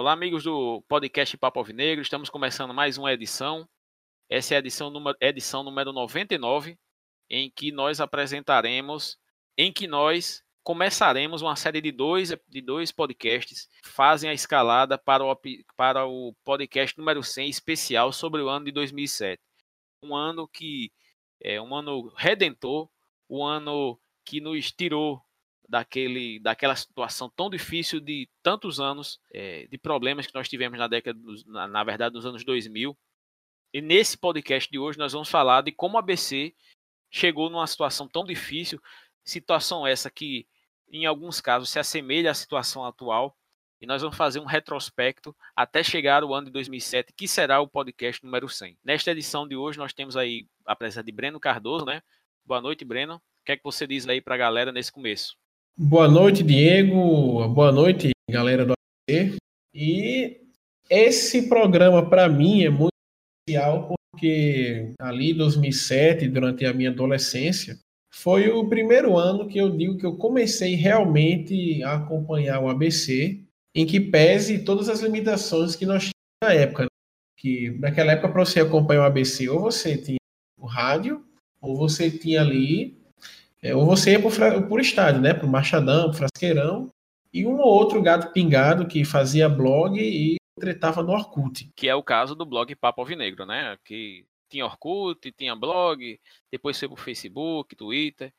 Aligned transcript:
Olá, 0.00 0.12
amigos 0.12 0.44
do 0.44 0.80
podcast 0.82 1.36
Papo 1.36 1.58
Alvinegro. 1.58 2.00
Estamos 2.00 2.30
começando 2.30 2.72
mais 2.72 2.96
uma 2.96 3.12
edição. 3.12 3.68
Essa 4.30 4.54
é 4.54 4.56
a 4.56 4.60
edição 4.60 4.90
número, 4.90 5.18
edição 5.20 5.64
número 5.64 5.92
99, 5.92 6.78
em 7.28 7.50
que 7.50 7.72
nós 7.72 8.00
apresentaremos, 8.00 9.18
em 9.56 9.72
que 9.72 9.88
nós 9.88 10.40
começaremos 10.62 11.42
uma 11.42 11.56
série 11.56 11.80
de 11.80 11.90
dois, 11.90 12.32
de 12.46 12.60
dois 12.60 12.92
podcasts 12.92 13.68
fazem 13.82 14.30
a 14.30 14.32
escalada 14.32 14.96
para 14.96 15.24
o, 15.24 15.36
para 15.76 16.06
o 16.06 16.32
podcast 16.44 16.96
número 16.96 17.20
100 17.20 17.50
especial 17.50 18.12
sobre 18.12 18.40
o 18.40 18.48
ano 18.48 18.66
de 18.66 18.70
2007. 18.70 19.42
Um 20.04 20.14
ano 20.14 20.46
que 20.46 20.92
é 21.42 21.60
um 21.60 21.74
ano 21.74 22.14
redentor, 22.16 22.88
um 23.28 23.44
ano 23.44 23.98
que 24.24 24.40
nos 24.40 24.70
tirou 24.70 25.20
daquele, 25.68 26.40
daquela 26.40 26.74
situação 26.74 27.28
tão 27.28 27.50
difícil 27.50 28.00
de 28.00 28.28
tantos 28.42 28.80
anos 28.80 29.20
é, 29.32 29.66
de 29.66 29.76
problemas 29.76 30.26
que 30.26 30.34
nós 30.34 30.48
tivemos 30.48 30.78
na 30.78 30.88
década, 30.88 31.18
dos, 31.18 31.44
na, 31.44 31.68
na, 31.68 31.84
verdade, 31.84 32.14
nos 32.14 32.24
anos 32.24 32.42
2000. 32.44 32.96
E 33.74 33.82
nesse 33.82 34.16
podcast 34.16 34.70
de 34.70 34.78
hoje 34.78 34.98
nós 34.98 35.12
vamos 35.12 35.28
falar 35.28 35.62
de 35.62 35.70
como 35.70 35.98
a 35.98 36.00
ABC 36.00 36.54
chegou 37.10 37.50
numa 37.50 37.66
situação 37.66 38.08
tão 38.08 38.24
difícil, 38.24 38.80
situação 39.22 39.86
essa 39.86 40.10
que 40.10 40.46
em 40.90 41.04
alguns 41.04 41.40
casos 41.40 41.68
se 41.68 41.78
assemelha 41.78 42.30
à 42.30 42.34
situação 42.34 42.84
atual. 42.84 43.36
E 43.80 43.86
nós 43.86 44.02
vamos 44.02 44.16
fazer 44.16 44.40
um 44.40 44.44
retrospecto 44.44 45.36
até 45.54 45.84
chegar 45.84 46.24
ao 46.24 46.34
ano 46.34 46.46
de 46.46 46.52
2007, 46.52 47.12
que 47.12 47.28
será 47.28 47.60
o 47.60 47.68
podcast 47.68 48.24
número 48.24 48.48
100. 48.48 48.76
Nesta 48.82 49.12
edição 49.12 49.46
de 49.46 49.54
hoje 49.54 49.78
nós 49.78 49.92
temos 49.92 50.16
aí 50.16 50.48
a 50.66 50.74
presença 50.74 51.04
de 51.04 51.12
Breno 51.12 51.38
Cardoso, 51.38 51.84
né? 51.84 52.02
Boa 52.44 52.60
noite, 52.60 52.84
Breno. 52.84 53.16
O 53.16 53.44
que 53.44 53.52
é 53.52 53.56
que 53.56 53.62
você 53.62 53.86
diz 53.86 54.08
aí 54.08 54.20
para 54.20 54.34
a 54.34 54.38
galera 54.38 54.72
nesse 54.72 54.90
começo? 54.90 55.36
Boa 55.80 56.08
noite, 56.08 56.42
Diego. 56.42 57.46
Boa 57.50 57.70
noite, 57.70 58.10
galera 58.28 58.66
do 58.66 58.72
AC. 59.08 59.36
E 59.72 60.40
esse 60.90 61.48
programa, 61.48 62.10
para 62.10 62.28
mim, 62.28 62.64
é 62.64 62.68
muito 62.68 62.90
especial 63.46 63.86
porque 63.86 64.92
ali 65.00 65.30
em 65.30 65.36
2007, 65.36 66.28
durante 66.30 66.66
a 66.66 66.74
minha 66.74 66.90
adolescência, 66.90 67.78
foi 68.12 68.48
o 68.48 68.68
primeiro 68.68 69.16
ano 69.16 69.46
que 69.46 69.56
eu 69.56 69.70
digo 69.70 69.96
que 69.96 70.04
eu 70.04 70.16
comecei 70.16 70.74
realmente 70.74 71.80
a 71.84 71.94
acompanhar 71.94 72.58
o 72.58 72.68
ABC, 72.68 73.40
em 73.72 73.86
que 73.86 74.00
pese 74.00 74.64
todas 74.64 74.88
as 74.88 74.98
limitações 74.98 75.76
que 75.76 75.86
nós 75.86 76.10
tínhamos 76.10 76.42
na 76.42 76.54
época. 76.54 76.82
Né? 76.82 76.88
Que 77.36 77.70
naquela 77.78 78.10
época, 78.10 78.30
para 78.30 78.44
você 78.44 78.58
acompanhar 78.58 79.02
o 79.02 79.06
ABC, 79.06 79.48
ou 79.48 79.60
você 79.60 79.96
tinha 79.96 80.18
o 80.58 80.66
rádio, 80.66 81.24
ou 81.60 81.76
você 81.76 82.10
tinha 82.10 82.40
ali 82.40 82.97
é, 83.62 83.74
ou 83.74 83.84
você 83.84 84.12
ia 84.12 84.22
por, 84.22 84.32
por 84.68 84.80
estádio, 84.80 85.20
né? 85.20 85.34
Pro 85.34 85.48
Machadão, 85.48 86.10
pro 86.10 86.18
Frasqueirão, 86.18 86.90
e 87.32 87.46
um 87.46 87.58
ou 87.58 87.66
outro 87.66 88.00
gato 88.02 88.32
pingado 88.32 88.86
que 88.86 89.04
fazia 89.04 89.48
blog 89.48 89.98
e 89.98 90.36
tretava 90.58 91.02
no 91.02 91.12
Orkut. 91.12 91.70
Que 91.76 91.88
é 91.88 91.94
o 91.94 92.02
caso 92.02 92.34
do 92.34 92.46
blog 92.46 92.74
Papo 92.76 93.00
Alvinegro, 93.00 93.46
né? 93.46 93.76
Que 93.84 94.24
tinha 94.48 94.64
Orkut, 94.64 95.32
tinha 95.32 95.54
blog, 95.54 96.18
depois 96.50 96.78
foi 96.78 96.88
pro 96.88 96.96
Facebook, 96.96 97.76
Twitter. 97.76 98.32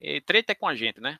E 0.00 0.20
treta 0.20 0.52
é 0.52 0.54
com 0.54 0.66
a 0.66 0.74
gente, 0.74 1.00
né? 1.00 1.18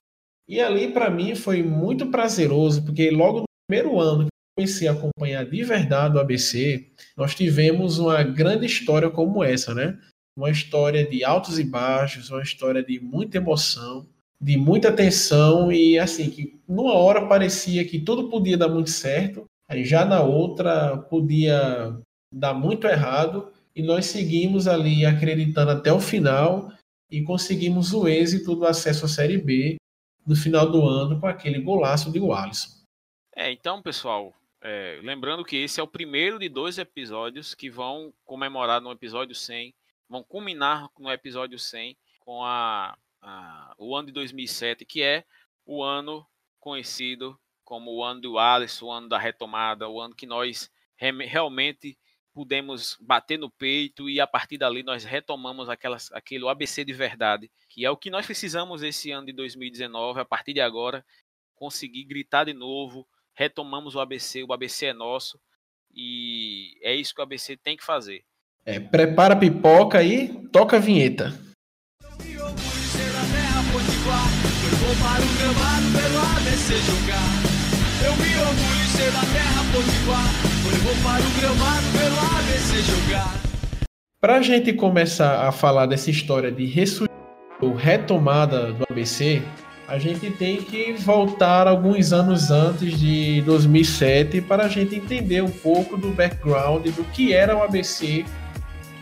E 0.49 0.61
ali, 0.61 0.93
para 0.93 1.09
mim, 1.09 1.35
foi 1.35 1.63
muito 1.63 2.11
prazeroso, 2.11 2.85
porque 2.85 3.11
logo 3.11 3.41
no 3.41 3.45
primeiro 3.69 4.01
ano 4.01 4.25
que 4.25 4.29
eu 4.29 4.57
comecei 4.57 4.89
a 4.89 4.93
acompanhar 4.93 5.45
de 5.47 5.63
verdade 5.63 6.17
o 6.17 6.21
ABC, 6.21 6.93
nós 7.17 7.35
tivemos 7.35 7.99
uma 7.99 8.23
grande 8.25 8.67
história 8.67 9.09
como 9.09 9.45
essa, 9.45 9.73
né? 9.73 9.99
Uma 10.37 10.51
história 10.51 11.07
de 11.07 11.25
altos 11.25 11.59
e 11.59 11.65
baixos, 11.65 12.31
uma 12.31 12.43
história 12.43 12.83
de 12.83 12.99
muita 13.01 13.39
emoção, 13.39 14.07
de 14.41 14.57
muita 14.57 14.93
tensão 14.93 15.71
e 15.71 15.99
assim 15.99 16.31
que 16.31 16.59
numa 16.67 16.95
hora 16.95 17.27
parecia 17.27 17.85
que 17.85 18.01
tudo 18.01 18.29
podia 18.29 18.57
dar 18.57 18.69
muito 18.69 18.91
certo, 18.91 19.45
aí 19.69 19.85
já 19.85 20.05
na 20.05 20.23
outra 20.23 20.97
podia 20.97 21.97
dar 22.33 22.55
muito 22.55 22.87
errado 22.87 23.53
e 23.75 23.83
nós 23.83 24.07
seguimos 24.07 24.67
ali 24.67 25.05
acreditando 25.05 25.71
até 25.71 25.93
o 25.93 26.01
final 26.01 26.73
e 27.11 27.23
conseguimos 27.23 27.93
o 27.93 28.09
êxito 28.09 28.55
do 28.57 28.67
acesso 28.67 29.05
à 29.05 29.09
Série 29.09 29.39
B 29.39 29.77
no 30.27 30.35
final 30.35 30.71
do 30.71 30.87
ano 30.87 31.21
com 31.21 31.27
aquele 31.27 31.61
golaço 31.61 32.11
de 32.11 32.19
Alisson. 32.19 32.71
É, 33.35 33.51
então, 33.51 33.83
pessoal, 33.83 34.35
é, 34.63 34.99
lembrando 35.03 35.45
que 35.45 35.57
esse 35.57 35.81
é 35.81 35.83
o 35.83 35.89
primeiro 35.89 36.39
de 36.39 36.49
dois 36.49 36.79
episódios 36.79 37.55
que 37.55 37.71
vão 37.71 38.13
comemorar 38.25 38.81
no 38.81 38.91
episódio 38.93 39.35
100 39.35 39.73
vão 40.13 40.23
culminar 40.23 40.91
no 40.99 41.11
episódio 41.11 41.59
100 41.59 41.97
com 42.21 42.45
a, 42.45 42.99
a, 43.23 43.75
o 43.79 43.97
ano 43.97 44.09
de 44.09 44.13
2007, 44.13 44.85
que 44.85 45.03
é 45.03 45.25
o 45.65 45.83
ano 45.83 46.27
conhecido 46.61 47.41
como 47.65 47.91
o 47.91 48.05
ano 48.05 48.21
do 48.21 48.39
Alisson, 48.39 48.87
o 48.87 48.93
ano 48.93 49.09
da 49.09 49.19
retomada, 49.19 49.89
o 49.89 49.99
ano 49.99 50.15
que 50.15 50.27
nós 50.27 50.71
realmente 50.97 51.99
pudemos 52.35 52.99
bater 53.01 53.39
no 53.39 53.51
peito 53.51 54.09
e 54.09 54.21
a 54.21 54.27
partir 54.27 54.59
dali 54.59 54.83
nós 54.83 55.03
retomamos 55.03 55.71
aquelas, 55.71 56.13
aquele 56.13 56.47
ABC 56.47 56.85
de 56.85 56.93
verdade, 56.93 57.51
que 57.71 57.85
é 57.85 57.91
o 57.91 57.97
que 57.97 58.11
nós 58.11 58.27
precisamos 58.27 58.83
esse 58.83 59.11
ano 59.11 59.27
de 59.27 59.33
2019, 59.33 60.21
a 60.21 60.25
partir 60.27 60.53
de 60.53 60.61
agora, 60.61 61.05
conseguir 61.55 62.05
gritar 62.05 62.45
de 62.45 62.53
novo, 62.53 63.09
retomamos 63.33 63.95
o 63.95 64.01
ABC, 64.01 64.45
o 64.45 64.53
ABC 64.53 64.87
é 64.87 64.93
nosso 64.93 65.41
e 65.95 66.79
é 66.83 66.95
isso 66.95 67.15
que 67.15 67.21
o 67.21 67.25
ABC 67.25 67.57
tem 67.57 67.79
que 67.79 67.85
fazer. 67.85 68.27
É, 68.65 68.79
prepara 68.79 69.35
a 69.35 69.37
pipoca 69.37 69.99
aí, 69.99 70.29
toca 70.53 70.77
a 70.77 70.81
vinheta. 70.81 71.33
Para 84.21 84.37
a 84.37 84.43
gente 84.43 84.73
começar 84.73 85.49
a 85.49 85.51
falar 85.51 85.87
dessa 85.87 86.11
história 86.11 86.53
de 86.53 86.65
ressurgimento, 86.67 87.75
retomada 87.77 88.73
do 88.73 88.85
ABC, 88.89 89.43
a 89.89 89.99
gente 89.99 90.31
tem 90.31 90.63
que 90.63 90.93
voltar 90.93 91.67
alguns 91.67 92.13
anos 92.13 92.51
antes 92.53 92.99
de 92.99 93.43
2007 93.43 94.41
para 94.41 94.67
a 94.67 94.69
gente 94.69 94.95
entender 94.95 95.43
um 95.43 95.51
pouco 95.51 95.97
do 95.97 96.11
background 96.11 96.87
do 96.87 97.05
que 97.13 97.33
era 97.33 97.57
o 97.57 97.63
ABC 97.63 98.25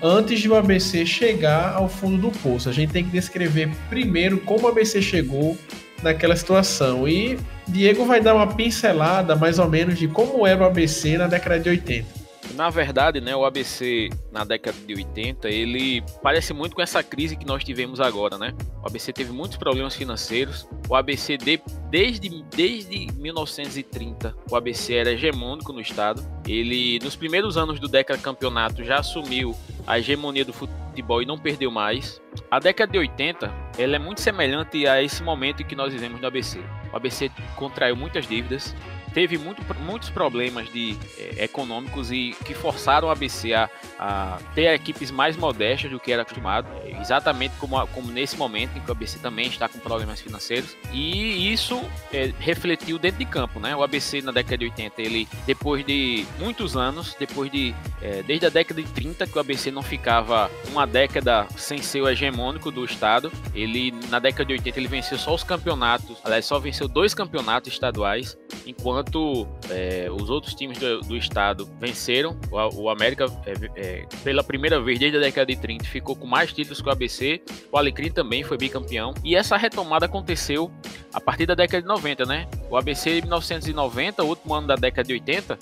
antes 0.03 0.41
de 0.41 0.49
o 0.49 0.55
ABC 0.55 1.05
chegar 1.05 1.75
ao 1.75 1.89
fundo 1.89 2.17
do 2.19 2.39
poço. 2.39 2.69
A 2.69 2.73
gente 2.73 2.93
tem 2.93 3.05
que 3.05 3.11
descrever 3.11 3.71
primeiro 3.89 4.39
como 4.39 4.67
o 4.67 4.69
ABC 4.69 5.03
chegou 5.03 5.57
naquela 6.03 6.37
situação. 6.37 7.07
E 7.09 7.39
Diego 7.69 8.05
vai 8.05 8.21
dar 8.21 8.35
uma 8.35 8.47
pincelada 8.47 9.37
mais 9.37 9.59
ou 9.59 9.69
menos 9.69 9.99
de 9.99 10.09
como 10.09 10.47
era 10.47 10.63
o 10.63 10.67
ABC 10.67 11.19
na 11.19 11.27
década 11.27 11.59
de 11.59 11.69
80. 11.69 12.20
Na 12.55 12.69
verdade, 12.69 13.21
né, 13.21 13.35
o 13.35 13.45
ABC 13.45 14.11
na 14.33 14.45
década 14.45 14.77
de 14.87 14.95
80, 14.95 15.49
ele 15.49 16.03
parece 16.23 16.53
muito 16.53 16.75
com 16.75 16.83
essa 16.83 17.03
crise 17.03 17.37
que 17.37 17.47
nós 17.47 17.65
tivemos 17.65 18.01
agora, 18.01 18.37
né? 18.37 18.55
O 18.83 18.87
ABC 18.87 19.13
teve 19.13 19.33
muitos 19.33 19.57
problemas 19.57 19.95
financeiros. 19.95 20.69
O 20.89 20.95
ABC 20.95 21.37
de, 21.37 21.61
desde, 21.91 22.29
desde 22.55 23.13
1930, 23.15 24.35
o 24.51 24.57
ABC 24.57 24.95
era 24.95 25.13
hegemônico 25.13 25.73
no 25.73 25.81
estado. 25.81 26.23
Ele 26.47 26.99
nos 27.03 27.17
primeiros 27.17 27.57
anos 27.57 27.79
do 27.79 27.89
década 27.89 28.21
campeonato 28.21 28.85
já 28.85 28.99
assumiu 28.99 29.57
a 29.87 29.99
hegemonia 29.99 30.45
do 30.45 30.53
futebol 30.53 31.23
e 31.23 31.27
não 31.27 31.39
perdeu 31.39 31.71
mais. 31.71 32.21
A 32.51 32.59
década 32.59 32.93
de 32.93 32.99
80, 32.99 33.53
ela 33.79 33.97
é 33.97 33.99
muito 33.99 34.21
semelhante 34.21 34.87
a 34.87 35.03
esse 35.03 35.23
momento 35.23 35.65
que 35.65 35.77
nós 35.77 35.93
vivemos 35.93 36.21
no 36.21 36.27
ABC. 36.27 36.61
O 36.93 36.97
ABC 36.97 37.31
contraiu 37.57 37.97
muitas 37.97 38.27
dívidas, 38.27 38.75
teve 39.13 39.39
muito, 39.39 39.63
muitos 39.81 40.11
problemas 40.11 40.71
de, 40.73 40.97
é, 41.19 41.45
econômicos 41.45 42.11
e 42.11 42.35
que 42.45 42.55
forçaram 42.55 43.09
o 43.09 43.11
ABC 43.11 43.53
a, 43.53 43.69
a, 43.99 44.39
ter 44.55 44.73
equipes 44.75 45.11
mais 45.11 45.37
modestas 45.37 45.91
do 45.91 45.99
que 45.99 46.13
era 46.13 46.23
acostumado, 46.23 46.69
exatamente 47.01 47.55
como, 47.59 47.85
como 47.89 48.11
nesse 48.11 48.37
momento 48.37 48.77
em 48.77 48.81
que 48.81 48.89
o 48.89 48.93
ABC 48.93 49.19
também 49.19 49.47
está 49.47 49.69
com 49.69 49.79
problemas 49.79 50.21
financeiros. 50.21 50.77
E 50.93 51.53
isso 51.53 51.83
é, 52.13 52.33
refletiu 52.39 52.99
dentro 52.99 53.19
de 53.19 53.25
campo, 53.25 53.59
né? 53.59 53.75
O 53.75 53.83
ABC 53.83 54.23
na 54.23 54.33
década 54.33 54.59
de 54.59 54.65
80, 54.67 55.03
ele 55.03 55.29
depois 55.47 55.85
de 55.85 56.25
muitos 56.39 56.77
anos, 56.77 57.17
depois 57.19 57.51
de 57.51 57.75
é, 58.01 58.23
desde 58.23 58.47
a 58.47 58.51
década 58.51 58.83
de 58.83 58.91
30 58.91 59.27
que 59.27 59.37
o 59.37 59.41
ABC 59.41 59.71
não 59.71 59.83
ficava 59.83 60.51
uma 60.69 60.87
década 60.87 61.47
sem 61.57 61.79
ser 61.79 62.01
o 62.01 62.09
hegemônico 62.09 62.71
do 62.71 62.85
estado, 62.85 63.33
ele 63.55 63.93
na 64.09 64.19
década 64.19 64.45
de 64.47 64.53
80 64.55 64.79
ele 64.79 64.89
venceu 64.89 65.19
só 65.19 65.35
os 65.35 65.43
campeonatos, 65.43 66.19
aliás 66.25 66.45
só 66.45 66.59
venceu 66.59 66.89
dois 66.89 67.15
campeonatos 67.15 67.73
estaduais, 67.73 68.37
enquanto 68.67 69.00
enquanto 69.01 69.47
é, 69.71 70.09
os 70.11 70.29
outros 70.29 70.55
times 70.55 70.79
do, 70.79 71.01
do 71.01 71.17
estado 71.17 71.69
venceram, 71.81 72.39
o, 72.51 72.83
o 72.83 72.91
América, 72.91 73.27
é, 73.47 73.55
é, 73.77 74.07
pela 74.23 74.45
primeira 74.45 74.81
vez 74.81 74.99
desde 74.99 75.17
a 75.17 75.21
década 75.21 75.47
de 75.47 75.57
30, 75.57 75.85
ficou 75.87 76.15
com 76.15 76.27
mais 76.27 76.53
títulos 76.53 76.83
que 76.83 76.89
o 76.89 76.93
ABC, 76.93 77.43
o 77.73 77.79
Alecrim 77.79 78.11
também 78.11 78.45
foi 78.45 78.59
bicampeão, 78.59 79.15
e 79.25 79.35
essa 79.35 79.57
retomada 79.57 80.07
aconteceu 80.07 80.71
a 81.13 81.21
partir 81.21 81.47
da 81.47 81.55
década 81.55 81.83
de 81.83 81.89
90, 81.89 82.27
né? 82.27 82.47
O 82.69 82.77
ABC 82.77 83.19
em 83.19 83.23
1990, 83.23 84.23
o 84.23 84.27
último 84.27 84.55
ano 84.55 84.67
da 84.67 84.77
década 84.77 85.07
de 85.07 85.15
80, 85.15 85.59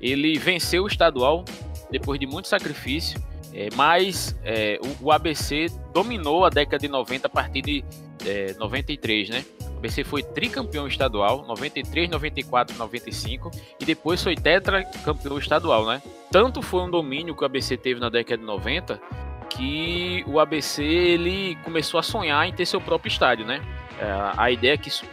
ele 0.00 0.38
venceu 0.38 0.84
o 0.84 0.86
estadual 0.88 1.44
depois 1.90 2.18
de 2.18 2.26
muito 2.26 2.48
sacrifício, 2.48 3.22
é, 3.52 3.68
mas 3.74 4.36
é, 4.44 4.78
o, 5.00 5.06
o, 5.06 5.12
ABC 5.12 5.66
dominou 5.92 6.44
a 6.44 6.50
década 6.50 6.78
de 6.78 6.88
90 6.88 7.26
a 7.26 7.30
partir 7.30 7.62
de 7.62 7.84
é, 8.24 8.54
93, 8.58 9.28
né? 9.28 9.44
ABC 9.80 10.04
foi 10.04 10.22
tricampeão 10.22 10.86
estadual, 10.86 11.44
93, 11.46 12.08
94, 12.10 12.76
95, 12.76 13.50
e 13.80 13.84
depois 13.84 14.22
foi 14.22 14.36
tetracampeão 14.36 15.38
estadual, 15.38 15.86
né? 15.86 16.02
Tanto 16.30 16.60
foi 16.62 16.82
um 16.82 16.90
domínio 16.90 17.34
que 17.34 17.42
o 17.42 17.46
ABC 17.46 17.76
teve 17.76 17.98
na 17.98 18.10
década 18.10 18.38
de 18.38 18.44
90 18.44 19.00
que 19.48 20.22
o 20.28 20.38
ABC 20.38 20.82
ele 20.84 21.56
começou 21.64 21.98
a 21.98 22.02
sonhar 22.04 22.46
em 22.46 22.52
ter 22.52 22.64
seu 22.64 22.80
próprio 22.80 23.10
estádio, 23.10 23.44
né? 23.44 23.60
É, 23.98 24.32
a 24.36 24.50
ideia 24.50 24.74
é 24.74 24.76
que 24.76 24.88
isso 24.88 25.04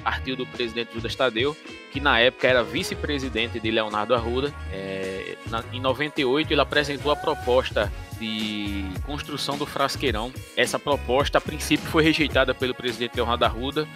partiu 0.00 0.36
do 0.36 0.46
presidente 0.46 0.94
Judas 0.94 1.14
Tadeu, 1.14 1.56
que 1.92 2.00
na 2.00 2.18
época 2.18 2.48
era 2.48 2.62
vice-presidente 2.62 3.60
de 3.60 3.70
Leonardo 3.70 4.14
Arruda. 4.14 4.52
É, 4.72 5.36
na, 5.46 5.64
em 5.72 5.80
98 5.80 6.52
ele 6.52 6.60
apresentou 6.60 7.12
a 7.12 7.16
proposta 7.16 7.92
de 8.18 8.84
construção 9.04 9.56
do 9.56 9.66
Frasqueirão. 9.66 10.32
Essa 10.56 10.78
proposta, 10.78 11.38
a 11.38 11.40
princípio, 11.40 11.86
foi 11.88 12.04
rejeitada 12.04 12.54
pelo 12.54 12.74
presidente 12.74 13.16
Leonardo 13.16 13.44
Arruda 13.44 13.88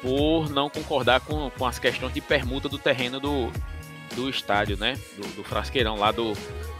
por 0.00 0.50
não 0.50 0.68
concordar 0.68 1.20
com, 1.20 1.48
com 1.50 1.66
as 1.66 1.78
questões 1.78 2.12
de 2.12 2.20
permuta 2.20 2.68
do 2.68 2.76
terreno 2.76 3.20
do, 3.20 3.52
do 4.12 4.28
estádio, 4.28 4.76
né? 4.78 4.98
Do, 5.16 5.26
do 5.36 5.44
Frasqueirão, 5.44 5.96
lá 5.96 6.12
do, 6.12 6.32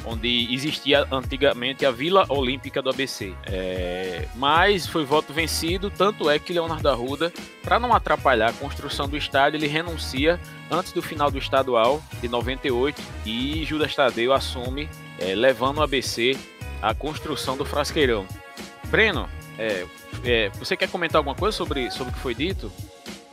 onde 0.04 0.52
existia 0.52 1.06
antigamente 1.10 1.86
a 1.86 1.90
Vila 1.90 2.24
Olímpica 2.28 2.82
do 2.82 2.90
ABC. 2.90 3.32
É, 3.46 4.26
mas 4.34 4.86
foi 4.86 5.04
voto 5.04 5.32
vencido, 5.32 5.90
tanto 5.90 6.28
é 6.28 6.38
que 6.38 6.52
Leonardo 6.52 6.88
Arruda, 6.88 7.32
para 7.62 7.78
não 7.78 7.94
atrapalhar 7.94 8.50
a 8.50 8.52
construção 8.52 9.08
do 9.08 9.16
estádio, 9.16 9.58
ele 9.58 9.66
renuncia 9.66 10.40
antes 10.70 10.92
do 10.92 11.02
final 11.02 11.30
do 11.30 11.38
estadual 11.38 12.02
de 12.20 12.28
98 12.28 13.00
e 13.26 13.64
Judas 13.64 13.94
Tadeu 13.94 14.32
assume, 14.32 14.88
é, 15.18 15.34
levando 15.34 15.78
o 15.78 15.82
ABC 15.82 16.36
à 16.80 16.94
construção 16.94 17.56
do 17.56 17.64
Frasqueirão. 17.64 18.26
Breno, 18.88 19.28
é, 19.58 19.86
é, 20.24 20.50
você 20.50 20.76
quer 20.76 20.88
comentar 20.88 21.18
alguma 21.18 21.36
coisa 21.36 21.56
sobre, 21.56 21.90
sobre 21.90 22.12
o 22.12 22.14
que 22.14 22.20
foi 22.20 22.34
dito? 22.34 22.72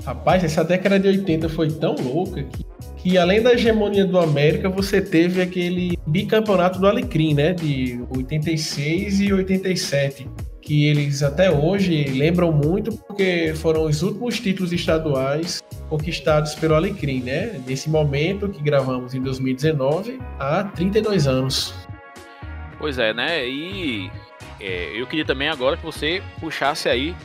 Rapaz, 0.05 0.43
essa 0.43 0.63
década 0.63 0.99
de 0.99 1.07
80 1.07 1.49
foi 1.49 1.69
tão 1.69 1.95
louca 1.95 2.43
que 2.43 2.63
que 3.09 3.17
além 3.17 3.41
da 3.41 3.53
hegemonia 3.53 4.05
do 4.05 4.19
América, 4.19 4.69
você 4.69 5.01
teve 5.01 5.41
aquele 5.41 5.97
bicampeonato 6.05 6.77
do 6.77 6.85
Alecrim, 6.85 7.33
né, 7.33 7.53
de 7.53 7.99
86 8.15 9.21
e 9.21 9.33
87, 9.33 10.29
que 10.61 10.85
eles 10.85 11.23
até 11.23 11.49
hoje 11.49 12.03
lembram 12.03 12.51
muito 12.51 12.95
porque 12.95 13.53
foram 13.55 13.85
os 13.85 14.03
últimos 14.03 14.39
títulos 14.39 14.71
estaduais 14.71 15.63
conquistados 15.89 16.53
pelo 16.53 16.75
Alecrim, 16.75 17.21
né, 17.21 17.59
nesse 17.65 17.89
momento 17.89 18.47
que 18.47 18.61
gravamos 18.61 19.15
em 19.15 19.21
2019, 19.23 20.19
há 20.37 20.65
32 20.65 21.25
anos. 21.25 21.73
Pois 22.77 22.99
é, 22.99 23.11
né, 23.11 23.43
e 23.47 24.11
é, 24.59 24.91
eu 24.95 25.07
queria 25.07 25.25
também 25.25 25.49
agora 25.49 25.75
que 25.75 25.83
você 25.83 26.21
puxasse 26.39 26.87
aí 26.87 27.15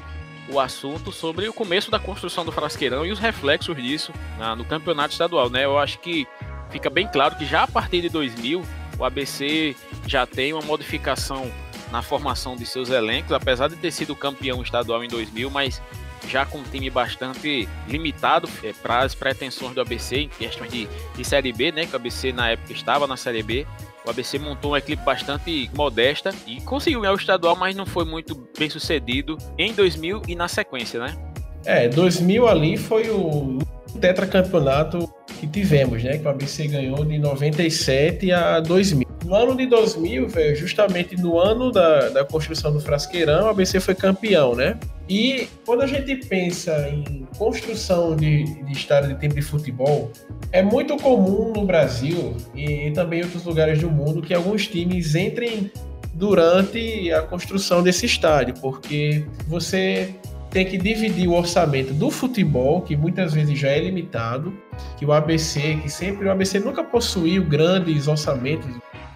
o 0.49 0.61
assunto 0.61 1.11
sobre 1.11 1.49
o 1.49 1.53
começo 1.53 1.91
da 1.91 1.99
construção 1.99 2.45
do 2.45 2.53
Frasqueirão 2.53 3.05
e 3.07 3.13
os 3.13 3.19
reflexos 3.19 3.77
disso 3.77 4.13
na, 4.39 4.55
no 4.55 4.65
campeonato 4.65 5.13
estadual, 5.13 5.49
né? 5.49 5.65
Eu 5.65 5.79
acho 5.79 5.99
que 5.99 6.27
fica 6.71 6.91
bem 6.91 7.07
claro 7.07 7.37
que 7.37 7.47
já 7.47 7.63
a 7.63 7.69
partir 7.69 8.03
de 8.03 8.09
2000 8.09 8.63
o 8.99 9.05
ABC 9.05 9.75
já 10.07 10.27
tem 10.27 10.53
uma 10.53 10.63
modificação 10.63 11.51
na 11.91 12.03
formação 12.03 12.57
de 12.57 12.67
seus 12.67 12.91
elencos, 12.91 13.33
apesar 13.33 13.69
de 13.69 13.77
ter 13.77 13.91
sido 13.91 14.15
campeão 14.17 14.63
estadual 14.63 15.03
em 15.05 15.09
2000, 15.09 15.51
mas 15.51 15.81
já 16.29 16.47
com 16.47 16.59
um 16.59 16.63
time 16.65 16.89
bastante 16.91 17.69
limitado 17.87 18.49
é, 18.63 18.73
para 18.73 19.01
as 19.01 19.15
pretensões 19.15 19.75
do 19.75 19.81
ABC 19.81 20.17
em 20.17 20.29
questões 20.29 20.71
de, 20.71 20.89
de 21.15 21.25
Série 21.25 21.53
B, 21.53 21.71
né? 21.71 21.87
Que 21.87 21.93
o 21.93 21.97
ABC 21.97 22.33
na 22.33 22.51
época 22.51 22.73
estava 22.73 23.07
na 23.07 23.17
Série 23.17 23.43
B. 23.43 23.67
O 24.05 24.11
ABC 24.11 24.39
montou 24.39 24.73
uma 24.73 24.79
equipe 24.79 25.03
bastante 25.03 25.71
modesta 25.75 26.35
e 26.47 26.61
conseguiu 26.61 27.01
ganhar 27.01 27.15
o 27.15 27.17
estadual, 27.17 27.57
mas 27.57 27.75
não 27.75 27.87
foi 27.87 28.05
muito 28.05 28.47
bem 28.59 28.69
sucedido 28.69 29.39
em 29.57 29.73
2000 29.73 30.23
e 30.29 30.35
na 30.35 30.47
sequência, 30.47 31.01
né? 31.01 31.17
É, 31.65 31.89
2000 31.89 32.47
ali 32.47 32.77
foi 32.77 33.09
o 33.09 33.59
tetracampeonato 34.01 35.13
que 35.41 35.47
tivemos, 35.47 36.03
né? 36.03 36.19
Que 36.19 36.27
o 36.27 36.31
ABC 36.31 36.67
ganhou 36.67 37.05
de 37.05 37.19
97 37.19 38.33
a 38.33 38.61
2000. 38.61 39.05
No 39.25 39.35
ano 39.35 39.57
de 39.57 39.67
2000, 39.67 40.29
velho, 40.29 40.57
justamente 40.57 41.17
no 41.17 41.39
ano 41.39 41.73
da, 41.73 42.11
da 42.11 42.25
construção 42.25 42.73
do 42.73 42.81
Frasqueirão, 42.81 43.47
o 43.47 43.49
ABC 43.49 43.81
foi 43.81 43.95
campeão, 43.95 44.55
né? 44.55 44.79
E 45.09 45.49
quando 45.65 45.83
a 45.83 45.87
gente 45.87 46.15
pensa 46.17 46.89
em 46.89 47.27
construção 47.37 48.17
de, 48.17 48.45
de 48.65 48.73
estádio 48.73 49.15
de 49.15 49.21
tempo 49.21 49.35
de 49.35 49.43
futebol, 49.43 50.11
é 50.53 50.63
muito 50.63 50.97
comum 50.97 51.53
no 51.53 51.65
Brasil 51.65 52.37
e, 52.55 52.89
e 52.89 52.93
também 52.93 53.21
em 53.21 53.25
outros 53.25 53.45
lugares 53.45 53.81
do 53.81 53.91
mundo 53.91 54.23
que 54.23 54.35
alguns 54.35 54.67
times 54.67 55.15
entrem 55.15 55.71
durante 56.15 57.13
a 57.13 57.23
construção 57.23 57.83
desse 57.83 58.07
estádio, 58.07 58.55
porque 58.61 59.27
você 59.49 60.15
tem 60.55 60.65
que 60.65 60.79
dividir 60.79 61.29
o 61.29 61.35
orçamento 61.35 61.93
do 61.93 62.11
futebol, 62.11 62.81
que 62.81 62.97
muitas 62.97 63.35
vezes 63.35 63.59
já 63.59 63.69
é 63.69 63.81
limitado, 63.81 64.57
que 64.97 65.05
o 65.05 65.13
ABC, 65.13 65.79
que 65.83 65.91
sempre 65.91 66.27
o 66.27 66.31
ABC 66.31 66.59
nunca 66.59 66.83
possuiu 66.83 67.45
grandes 67.45 68.09
orçamentos, 68.09 68.71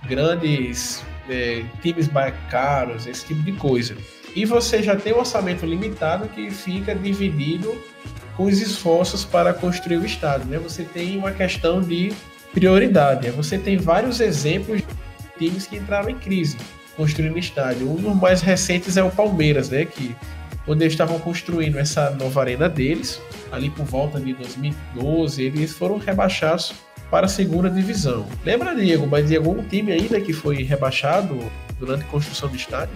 grandes 0.06 1.02
é, 1.30 1.64
times 1.80 2.08
mais 2.08 2.34
caros, 2.50 3.06
esse 3.06 3.24
tipo 3.24 3.42
de 3.42 3.52
coisa 3.52 3.96
e 4.38 4.44
você 4.44 4.82
já 4.82 4.94
tem 4.94 5.12
um 5.12 5.18
orçamento 5.18 5.66
limitado 5.66 6.28
que 6.28 6.50
fica 6.50 6.94
dividido 6.94 7.76
com 8.36 8.44
os 8.44 8.60
esforços 8.60 9.24
para 9.24 9.52
construir 9.52 9.96
o 9.96 10.04
estádio. 10.04 10.46
Né? 10.46 10.58
Você 10.58 10.84
tem 10.84 11.18
uma 11.18 11.32
questão 11.32 11.80
de 11.80 12.12
prioridade. 12.52 13.26
Né? 13.26 13.32
Você 13.32 13.58
tem 13.58 13.76
vários 13.76 14.20
exemplos 14.20 14.80
de 14.80 14.86
times 15.38 15.66
que 15.66 15.76
entraram 15.76 16.10
em 16.10 16.14
crise 16.14 16.56
construindo 16.96 17.38
estádio. 17.38 17.90
Um 17.90 17.96
dos 17.96 18.14
mais 18.14 18.40
recentes 18.40 18.96
é 18.96 19.02
o 19.02 19.10
Palmeiras, 19.10 19.70
né? 19.70 19.84
que 19.84 20.14
quando 20.68 20.82
eles 20.82 20.92
estavam 20.92 21.18
construindo 21.18 21.78
essa 21.78 22.10
nova 22.10 22.42
arena 22.42 22.68
deles, 22.68 23.22
ali 23.50 23.70
por 23.70 23.86
volta 23.86 24.20
de 24.20 24.34
2012, 24.34 25.42
eles 25.42 25.72
foram 25.72 25.96
rebaixados 25.96 26.74
para 27.10 27.24
a 27.24 27.28
segunda 27.28 27.70
divisão. 27.70 28.28
Lembra, 28.44 28.74
Diego, 28.74 29.06
mas 29.06 29.28
de 29.28 29.36
algum 29.38 29.64
time 29.64 29.92
ainda 29.92 30.20
que 30.20 30.34
foi 30.34 30.62
rebaixado 30.62 31.40
durante 31.78 32.04
a 32.04 32.08
construção 32.08 32.50
do 32.50 32.56
estádio? 32.56 32.94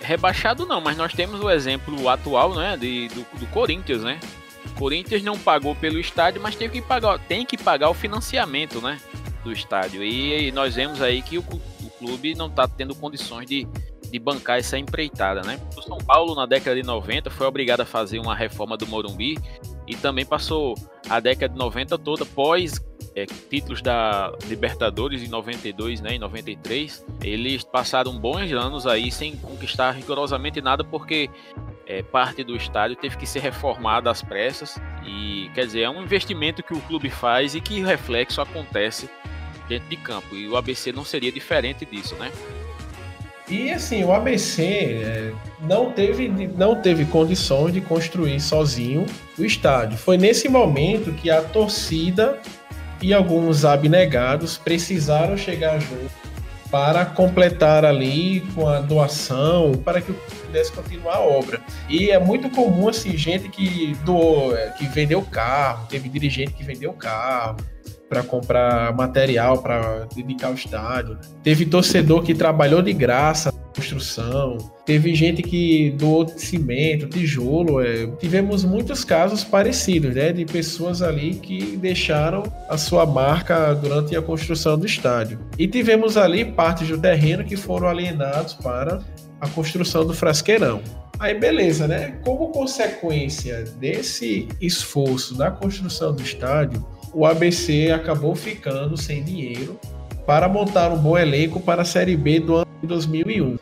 rebaixado 0.00 0.66
não, 0.66 0.80
mas 0.80 0.96
nós 0.96 1.12
temos 1.12 1.40
o 1.40 1.48
exemplo 1.48 2.08
atual, 2.08 2.56
né, 2.56 2.76
de, 2.76 3.08
do, 3.08 3.24
do 3.38 3.46
Corinthians, 3.48 4.02
né? 4.02 4.18
O 4.66 4.70
Corinthians 4.70 5.22
não 5.22 5.38
pagou 5.38 5.76
pelo 5.76 6.00
estádio, 6.00 6.40
mas 6.42 6.56
que 6.56 6.82
pagar, 6.82 7.20
tem 7.20 7.46
que 7.46 7.56
pagar 7.56 7.88
o 7.88 7.94
financiamento, 7.94 8.80
né, 8.80 8.98
do 9.44 9.52
estádio. 9.52 10.02
E, 10.02 10.48
e 10.48 10.52
nós 10.52 10.74
vemos 10.74 11.00
aí 11.00 11.22
que 11.22 11.38
o, 11.38 11.42
o 11.42 11.90
clube 11.98 12.34
não 12.34 12.46
está 12.46 12.66
tendo 12.66 12.96
condições 12.96 13.46
de, 13.46 13.68
de 14.12 14.18
bancar 14.18 14.58
essa 14.58 14.78
empreitada, 14.78 15.40
né? 15.40 15.58
O 15.74 15.80
São 15.80 15.96
Paulo 15.96 16.34
na 16.34 16.44
década 16.44 16.76
de 16.76 16.82
90 16.82 17.30
foi 17.30 17.46
obrigado 17.46 17.80
a 17.80 17.86
fazer 17.86 18.18
uma 18.18 18.36
reforma 18.36 18.76
do 18.76 18.86
Morumbi 18.86 19.38
e 19.88 19.96
também 19.96 20.26
passou 20.26 20.74
a 21.08 21.18
década 21.18 21.52
de 21.52 21.58
90 21.58 21.96
toda 21.98 22.26
pós 22.26 22.78
é, 23.16 23.24
títulos 23.26 23.80
da 23.80 24.32
Libertadores 24.46 25.22
em 25.22 25.28
92, 25.28 26.00
né, 26.00 26.14
em 26.14 26.18
93, 26.18 27.04
eles 27.22 27.64
passaram 27.64 28.18
bons 28.18 28.52
anos 28.52 28.86
aí 28.86 29.10
sem 29.10 29.36
conquistar 29.36 29.92
rigorosamente 29.92 30.60
nada 30.60 30.84
porque 30.84 31.30
é, 31.86 32.02
parte 32.02 32.44
do 32.44 32.54
estádio 32.54 32.96
teve 32.96 33.16
que 33.16 33.26
ser 33.26 33.40
reformada 33.40 34.10
às 34.10 34.22
pressas 34.22 34.78
e 35.06 35.50
quer 35.54 35.66
dizer 35.66 35.82
é 35.82 35.90
um 35.90 36.02
investimento 36.02 36.62
que 36.62 36.74
o 36.74 36.80
clube 36.82 37.10
faz 37.10 37.54
e 37.54 37.60
que 37.60 37.82
reflexo 37.82 38.40
acontece 38.40 39.10
dentro 39.68 39.88
de 39.88 39.96
campo 39.96 40.34
e 40.34 40.48
o 40.48 40.56
ABC 40.56 40.92
não 40.92 41.04
seria 41.04 41.32
diferente 41.32 41.84
disso, 41.84 42.14
né? 42.16 42.30
E 43.48 43.70
assim, 43.70 44.04
o 44.04 44.12
ABC 44.12 44.62
é, 44.62 45.32
não, 45.60 45.92
teve, 45.92 46.28
não 46.28 46.76
teve 46.80 47.04
condições 47.04 47.72
de 47.72 47.80
construir 47.80 48.40
sozinho 48.40 49.04
o 49.38 49.44
estádio. 49.44 49.98
Foi 49.98 50.16
nesse 50.16 50.48
momento 50.48 51.12
que 51.12 51.30
a 51.30 51.42
torcida 51.42 52.38
e 53.00 53.12
alguns 53.12 53.64
abnegados 53.64 54.56
precisaram 54.56 55.36
chegar 55.36 55.80
junto 55.80 56.22
para 56.70 57.04
completar 57.04 57.84
ali 57.84 58.40
com 58.54 58.66
a 58.66 58.80
doação, 58.80 59.72
para 59.84 60.00
que 60.00 60.10
pudesse 60.12 60.72
continuar 60.72 61.16
a 61.16 61.20
obra. 61.20 61.60
E 61.86 62.10
é 62.10 62.18
muito 62.18 62.48
comum 62.48 62.88
assim, 62.88 63.14
gente 63.14 63.50
que 63.50 63.94
doou, 64.06 64.56
é, 64.56 64.70
que 64.70 64.86
vendeu 64.86 65.20
carro, 65.20 65.86
teve 65.88 66.08
dirigente 66.08 66.54
que 66.54 66.64
vendeu 66.64 66.94
carro, 66.94 67.58
para 68.12 68.22
comprar 68.22 68.94
material 68.94 69.62
para 69.62 70.06
dedicar 70.14 70.48
ao 70.48 70.54
estádio. 70.54 71.16
Teve 71.42 71.64
torcedor 71.64 72.22
que 72.22 72.34
trabalhou 72.34 72.82
de 72.82 72.92
graça 72.92 73.50
na 73.50 73.58
construção. 73.74 74.58
Teve 74.84 75.14
gente 75.14 75.42
que 75.42 75.92
doou 75.92 76.28
cimento, 76.28 77.08
tijolo. 77.08 77.80
É. 77.80 78.06
Tivemos 78.20 78.64
muitos 78.64 79.02
casos 79.02 79.42
parecidos, 79.42 80.14
né? 80.14 80.30
De 80.30 80.44
pessoas 80.44 81.00
ali 81.00 81.36
que 81.36 81.74
deixaram 81.78 82.42
a 82.68 82.76
sua 82.76 83.06
marca 83.06 83.72
durante 83.72 84.14
a 84.14 84.20
construção 84.20 84.78
do 84.78 84.84
estádio. 84.84 85.38
E 85.58 85.66
tivemos 85.66 86.18
ali 86.18 86.44
partes 86.44 86.88
do 86.88 86.98
terreno 86.98 87.42
que 87.44 87.56
foram 87.56 87.88
alienados 87.88 88.52
para 88.52 88.98
a 89.40 89.48
construção 89.48 90.06
do 90.06 90.12
frasqueirão. 90.12 90.82
Aí 91.18 91.38
beleza, 91.38 91.88
né? 91.88 92.18
Como 92.24 92.48
consequência 92.48 93.64
desse 93.78 94.48
esforço 94.60 95.34
da 95.34 95.50
construção 95.50 96.14
do 96.14 96.20
estádio, 96.20 96.84
o 97.14 97.26
ABC 97.26 97.90
acabou 97.92 98.34
ficando 98.34 98.96
sem 98.96 99.22
dinheiro 99.22 99.78
para 100.26 100.48
montar 100.48 100.90
um 100.90 100.98
bom 100.98 101.18
elenco 101.18 101.60
para 101.60 101.82
a 101.82 101.84
Série 101.84 102.16
B 102.16 102.40
do 102.40 102.56
ano 102.56 102.70
de 102.80 102.86
2001. 102.86 103.58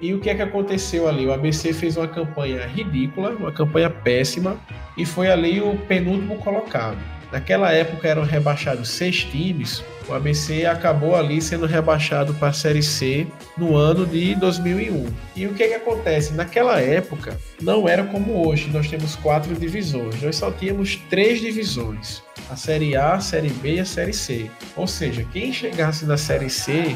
E 0.00 0.12
o 0.14 0.20
que 0.20 0.30
é 0.30 0.34
que 0.34 0.42
aconteceu 0.42 1.08
ali? 1.08 1.26
O 1.26 1.32
ABC 1.32 1.72
fez 1.72 1.96
uma 1.96 2.08
campanha 2.08 2.66
ridícula, 2.66 3.30
uma 3.30 3.52
campanha 3.52 3.88
péssima, 3.88 4.56
e 4.96 5.06
foi 5.06 5.30
ali 5.30 5.60
o 5.60 5.76
penúltimo 5.86 6.36
colocado. 6.38 6.98
Naquela 7.32 7.72
época 7.72 8.06
eram 8.06 8.24
rebaixados 8.24 8.90
seis 8.90 9.24
times, 9.24 9.82
o 10.06 10.12
ABC 10.12 10.66
acabou 10.66 11.16
ali 11.16 11.40
sendo 11.40 11.64
rebaixado 11.64 12.34
para 12.34 12.48
a 12.48 12.52
Série 12.52 12.82
C 12.82 13.26
no 13.56 13.74
ano 13.74 14.04
de 14.04 14.34
2001. 14.34 15.06
E 15.34 15.46
o 15.46 15.54
que, 15.54 15.62
é 15.62 15.68
que 15.68 15.74
acontece? 15.74 16.34
Naquela 16.34 16.78
época 16.78 17.38
não 17.62 17.88
era 17.88 18.04
como 18.04 18.46
hoje, 18.46 18.68
nós 18.70 18.86
temos 18.88 19.16
quatro 19.16 19.54
divisões, 19.54 20.20
nós 20.20 20.36
só 20.36 20.50
tínhamos 20.50 20.96
três 21.08 21.40
divisões: 21.40 22.22
a 22.50 22.56
Série 22.56 22.94
A, 22.94 23.14
a 23.14 23.20
Série 23.20 23.48
B 23.48 23.76
e 23.76 23.80
a 23.80 23.86
Série 23.86 24.12
C. 24.12 24.50
Ou 24.76 24.86
seja, 24.86 25.24
quem 25.32 25.54
chegasse 25.54 26.04
na 26.04 26.18
Série 26.18 26.50
C 26.50 26.94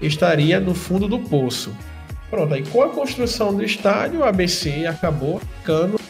estaria 0.00 0.58
no 0.58 0.74
fundo 0.74 1.06
do 1.06 1.18
poço. 1.18 1.76
Pronto, 2.30 2.54
aí 2.54 2.64
com 2.66 2.82
a 2.82 2.88
construção 2.88 3.54
do 3.54 3.62
estádio, 3.62 4.20
o 4.20 4.24
ABC 4.24 4.86
acabou 4.86 5.40
ficando 5.58 6.00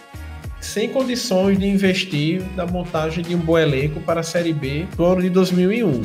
sem 0.60 0.88
condições 0.88 1.58
de 1.58 1.66
investir 1.66 2.42
na 2.54 2.66
montagem 2.66 3.22
de 3.22 3.34
um 3.34 3.38
bom 3.38 3.58
elenco 3.58 4.00
para 4.00 4.20
a 4.20 4.22
Série 4.22 4.52
B 4.52 4.86
do 4.96 5.04
ano 5.04 5.22
de 5.22 5.30
2001. 5.30 6.02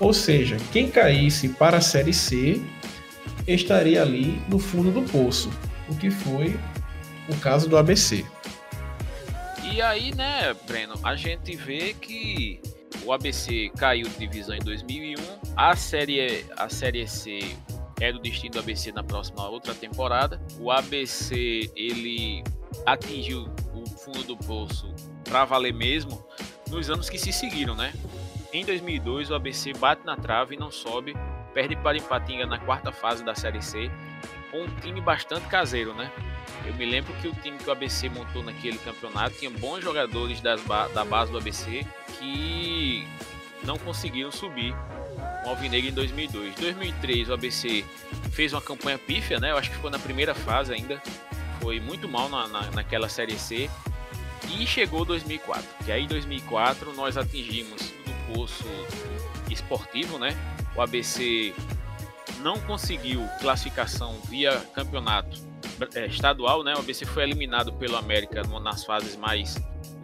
Ou 0.00 0.12
seja, 0.12 0.56
quem 0.72 0.90
caísse 0.90 1.48
para 1.48 1.78
a 1.78 1.80
Série 1.80 2.12
C 2.12 2.60
estaria 3.46 4.02
ali 4.02 4.40
no 4.48 4.58
fundo 4.58 4.90
do 4.90 5.02
poço, 5.02 5.50
o 5.88 5.94
que 5.94 6.10
foi 6.10 6.58
o 7.28 7.36
caso 7.36 7.68
do 7.68 7.76
ABC. 7.76 8.24
E 9.72 9.80
aí, 9.80 10.14
né, 10.14 10.54
Breno, 10.66 10.94
a 11.02 11.14
gente 11.14 11.56
vê 11.56 11.94
que 11.94 12.60
o 13.04 13.12
ABC 13.12 13.70
caiu 13.76 14.08
de 14.08 14.16
divisão 14.18 14.54
em 14.54 14.60
2001, 14.60 15.14
a 15.56 15.74
série 15.74 16.44
a 16.56 16.68
série 16.68 17.06
C 17.06 17.40
é 18.00 18.12
do 18.12 18.18
destino 18.18 18.54
do 18.54 18.58
ABC 18.58 18.92
na 18.92 19.02
próxima 19.02 19.48
outra 19.48 19.74
temporada. 19.74 20.40
O 20.58 20.70
ABC 20.70 21.70
ele 21.76 22.42
atingiu 22.86 23.48
o 23.74 23.86
fundo 23.86 24.22
do 24.24 24.36
poço 24.36 24.92
para 25.24 25.44
valer 25.44 25.72
mesmo 25.72 26.24
nos 26.70 26.90
anos 26.90 27.08
que 27.08 27.18
se 27.18 27.32
seguiram, 27.32 27.74
né? 27.74 27.92
Em 28.52 28.64
2002, 28.64 29.30
o 29.30 29.34
ABC 29.34 29.72
bate 29.72 30.04
na 30.04 30.16
trave 30.16 30.54
e 30.54 30.58
não 30.58 30.70
sobe, 30.70 31.14
perde 31.54 31.74
para 31.76 31.96
Ipatinga 31.96 32.46
na 32.46 32.58
quarta 32.58 32.92
fase 32.92 33.24
da 33.24 33.34
Série 33.34 33.62
C, 33.62 33.90
com 34.50 34.62
um 34.62 34.80
time 34.80 35.00
bastante 35.00 35.46
caseiro, 35.48 35.94
né? 35.94 36.12
Eu 36.66 36.74
me 36.74 36.84
lembro 36.84 37.12
que 37.14 37.28
o 37.28 37.34
time 37.34 37.58
que 37.58 37.68
o 37.68 37.72
ABC 37.72 38.08
montou 38.08 38.42
naquele 38.42 38.78
campeonato 38.78 39.36
tinha 39.36 39.50
bons 39.50 39.82
jogadores 39.82 40.40
ba 40.66 40.88
da 40.88 41.04
base 41.04 41.32
do 41.32 41.38
ABC 41.38 41.86
que 42.18 43.06
não 43.64 43.78
conseguiram 43.78 44.30
subir 44.30 44.74
o 45.44 45.48
Alvinegro 45.48 45.88
em 45.88 45.94
2002. 45.94 46.58
Em 46.58 46.60
2003, 46.60 47.30
o 47.30 47.34
ABC 47.34 47.84
fez 48.32 48.52
uma 48.52 48.60
campanha 48.60 48.98
pífia, 48.98 49.40
né? 49.40 49.50
Eu 49.50 49.56
acho 49.56 49.70
que 49.70 49.76
ficou 49.76 49.90
na 49.90 49.98
primeira 49.98 50.34
fase 50.34 50.72
ainda. 50.72 51.02
Foi 51.62 51.78
muito 51.78 52.08
mal 52.08 52.28
na, 52.28 52.48
na, 52.48 52.70
naquela 52.72 53.08
Série 53.08 53.38
C. 53.38 53.70
E 54.50 54.66
chegou 54.66 55.04
2004. 55.04 55.62
Que 55.84 55.92
aí 55.92 56.02
em 56.02 56.08
2004 56.08 56.92
nós 56.94 57.16
atingimos 57.16 57.92
poço 58.34 58.64
esportivo, 59.48 60.18
né? 60.18 60.36
O 60.74 60.82
ABC 60.82 61.54
não 62.40 62.58
conseguiu 62.60 63.24
classificação 63.40 64.18
via 64.28 64.58
campeonato 64.74 65.38
é, 65.94 66.06
estadual, 66.06 66.64
né? 66.64 66.74
O 66.74 66.78
ABC 66.78 67.04
foi 67.06 67.22
eliminado 67.22 67.72
pelo 67.74 67.96
América 67.96 68.42
nas 68.42 68.84
fases 68.84 69.16
mais 69.16 69.54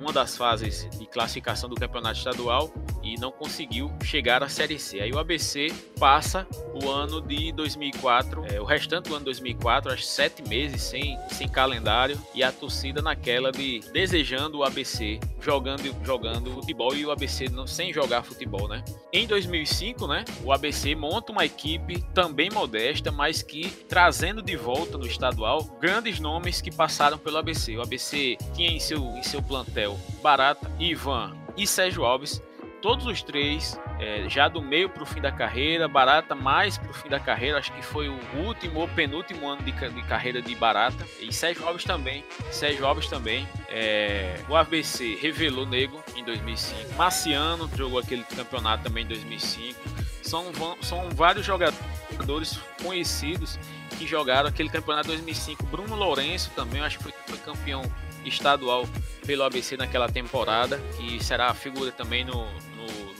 uma 0.00 0.12
das 0.12 0.36
fases 0.36 0.88
de 0.96 1.06
classificação 1.06 1.68
do 1.68 1.74
campeonato 1.74 2.18
estadual 2.18 2.72
e 3.14 3.20
não 3.20 3.30
conseguiu 3.30 3.90
chegar 4.02 4.42
à 4.42 4.48
Série 4.48 4.78
C. 4.78 5.00
Aí 5.00 5.10
o 5.12 5.18
ABC 5.18 5.68
passa 5.98 6.46
o 6.82 6.88
ano 6.88 7.20
de 7.20 7.52
2004, 7.52 8.44
é, 8.52 8.60
o 8.60 8.64
restante 8.64 9.08
do 9.08 9.14
ano 9.14 9.20
de 9.20 9.26
2004, 9.26 9.92
acho 9.92 10.04
sete 10.04 10.46
meses 10.48 10.82
sem, 10.82 11.18
sem 11.28 11.48
calendário 11.48 12.18
e 12.34 12.42
a 12.42 12.52
torcida 12.52 13.00
naquela 13.02 13.50
de 13.50 13.80
desejando 13.92 14.58
o 14.58 14.64
ABC 14.64 15.18
jogando 15.40 15.78
jogando 16.04 16.52
futebol 16.52 16.94
e 16.94 17.04
o 17.04 17.10
ABC 17.10 17.48
não, 17.48 17.66
sem 17.66 17.92
jogar 17.92 18.22
futebol, 18.22 18.68
né? 18.68 18.84
Em 19.12 19.26
2005, 19.26 20.06
né, 20.06 20.24
o 20.44 20.52
ABC 20.52 20.94
monta 20.94 21.32
uma 21.32 21.44
equipe 21.44 22.02
também 22.14 22.50
modesta, 22.50 23.10
mas 23.10 23.42
que 23.42 23.70
trazendo 23.88 24.42
de 24.42 24.56
volta 24.56 24.98
no 24.98 25.06
estadual 25.06 25.62
grandes 25.80 26.20
nomes 26.20 26.60
que 26.60 26.70
passaram 26.70 27.18
pelo 27.18 27.38
ABC. 27.38 27.76
O 27.76 27.82
ABC 27.82 28.36
tinha 28.54 28.70
em 28.70 28.80
seu, 28.80 29.02
em 29.16 29.22
seu 29.22 29.42
plantel 29.42 29.98
Barata, 30.22 30.70
Ivan 30.78 31.36
e 31.56 31.66
Sérgio 31.66 32.04
Alves, 32.04 32.42
todos 32.80 33.06
os 33.06 33.22
três 33.22 33.78
é, 33.98 34.28
já 34.28 34.48
do 34.48 34.62
meio 34.62 34.88
para 34.88 35.02
o 35.02 35.06
fim 35.06 35.20
da 35.20 35.32
carreira, 35.32 35.88
Barata 35.88 36.34
mais 36.34 36.78
para 36.78 36.90
o 36.90 36.94
fim 36.94 37.08
da 37.08 37.18
carreira, 37.18 37.58
acho 37.58 37.72
que 37.72 37.82
foi 37.82 38.08
o 38.08 38.18
último 38.36 38.80
ou 38.80 38.88
penúltimo 38.88 39.48
ano 39.48 39.62
de, 39.62 39.72
de 39.72 40.02
carreira 40.02 40.40
de 40.40 40.54
Barata, 40.54 41.06
e 41.20 41.32
Sérgio 41.32 41.66
Alves 41.66 41.84
também, 41.84 42.24
Sérgio 42.50 42.86
Alves 42.86 43.08
também, 43.08 43.48
é, 43.68 44.40
o 44.48 44.56
ABC 44.56 45.18
revelou 45.20 45.66
Nego 45.66 46.02
em 46.14 46.24
2005, 46.24 46.94
Marciano 46.94 47.68
jogou 47.76 47.98
aquele 47.98 48.24
campeonato 48.24 48.84
também 48.84 49.04
em 49.04 49.08
2005, 49.08 49.80
são, 50.22 50.52
são 50.82 51.08
vários 51.10 51.44
jogadores 51.44 52.60
conhecidos 52.82 53.58
que 53.98 54.06
jogaram 54.06 54.48
aquele 54.48 54.68
campeonato 54.68 55.08
2005, 55.08 55.66
Bruno 55.66 55.96
Lourenço 55.96 56.50
também, 56.54 56.80
acho 56.80 56.98
que 56.98 57.04
foi, 57.04 57.12
foi 57.26 57.38
campeão 57.38 57.82
estadual 58.24 58.86
pelo 59.26 59.42
ABC 59.42 59.76
naquela 59.76 60.08
temporada, 60.08 60.78
que 60.96 61.22
será 61.22 61.48
a 61.48 61.54
figura 61.54 61.90
também 61.90 62.24
no 62.24 62.46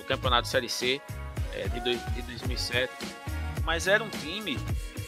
Campeonato 0.09 0.49
Série 0.49 0.69
C 0.69 1.00
é, 1.53 1.69
de, 1.69 1.97
de 1.97 2.23
2007. 2.23 2.93
Mas 3.65 3.87
era 3.87 4.03
um 4.03 4.09
time 4.09 4.59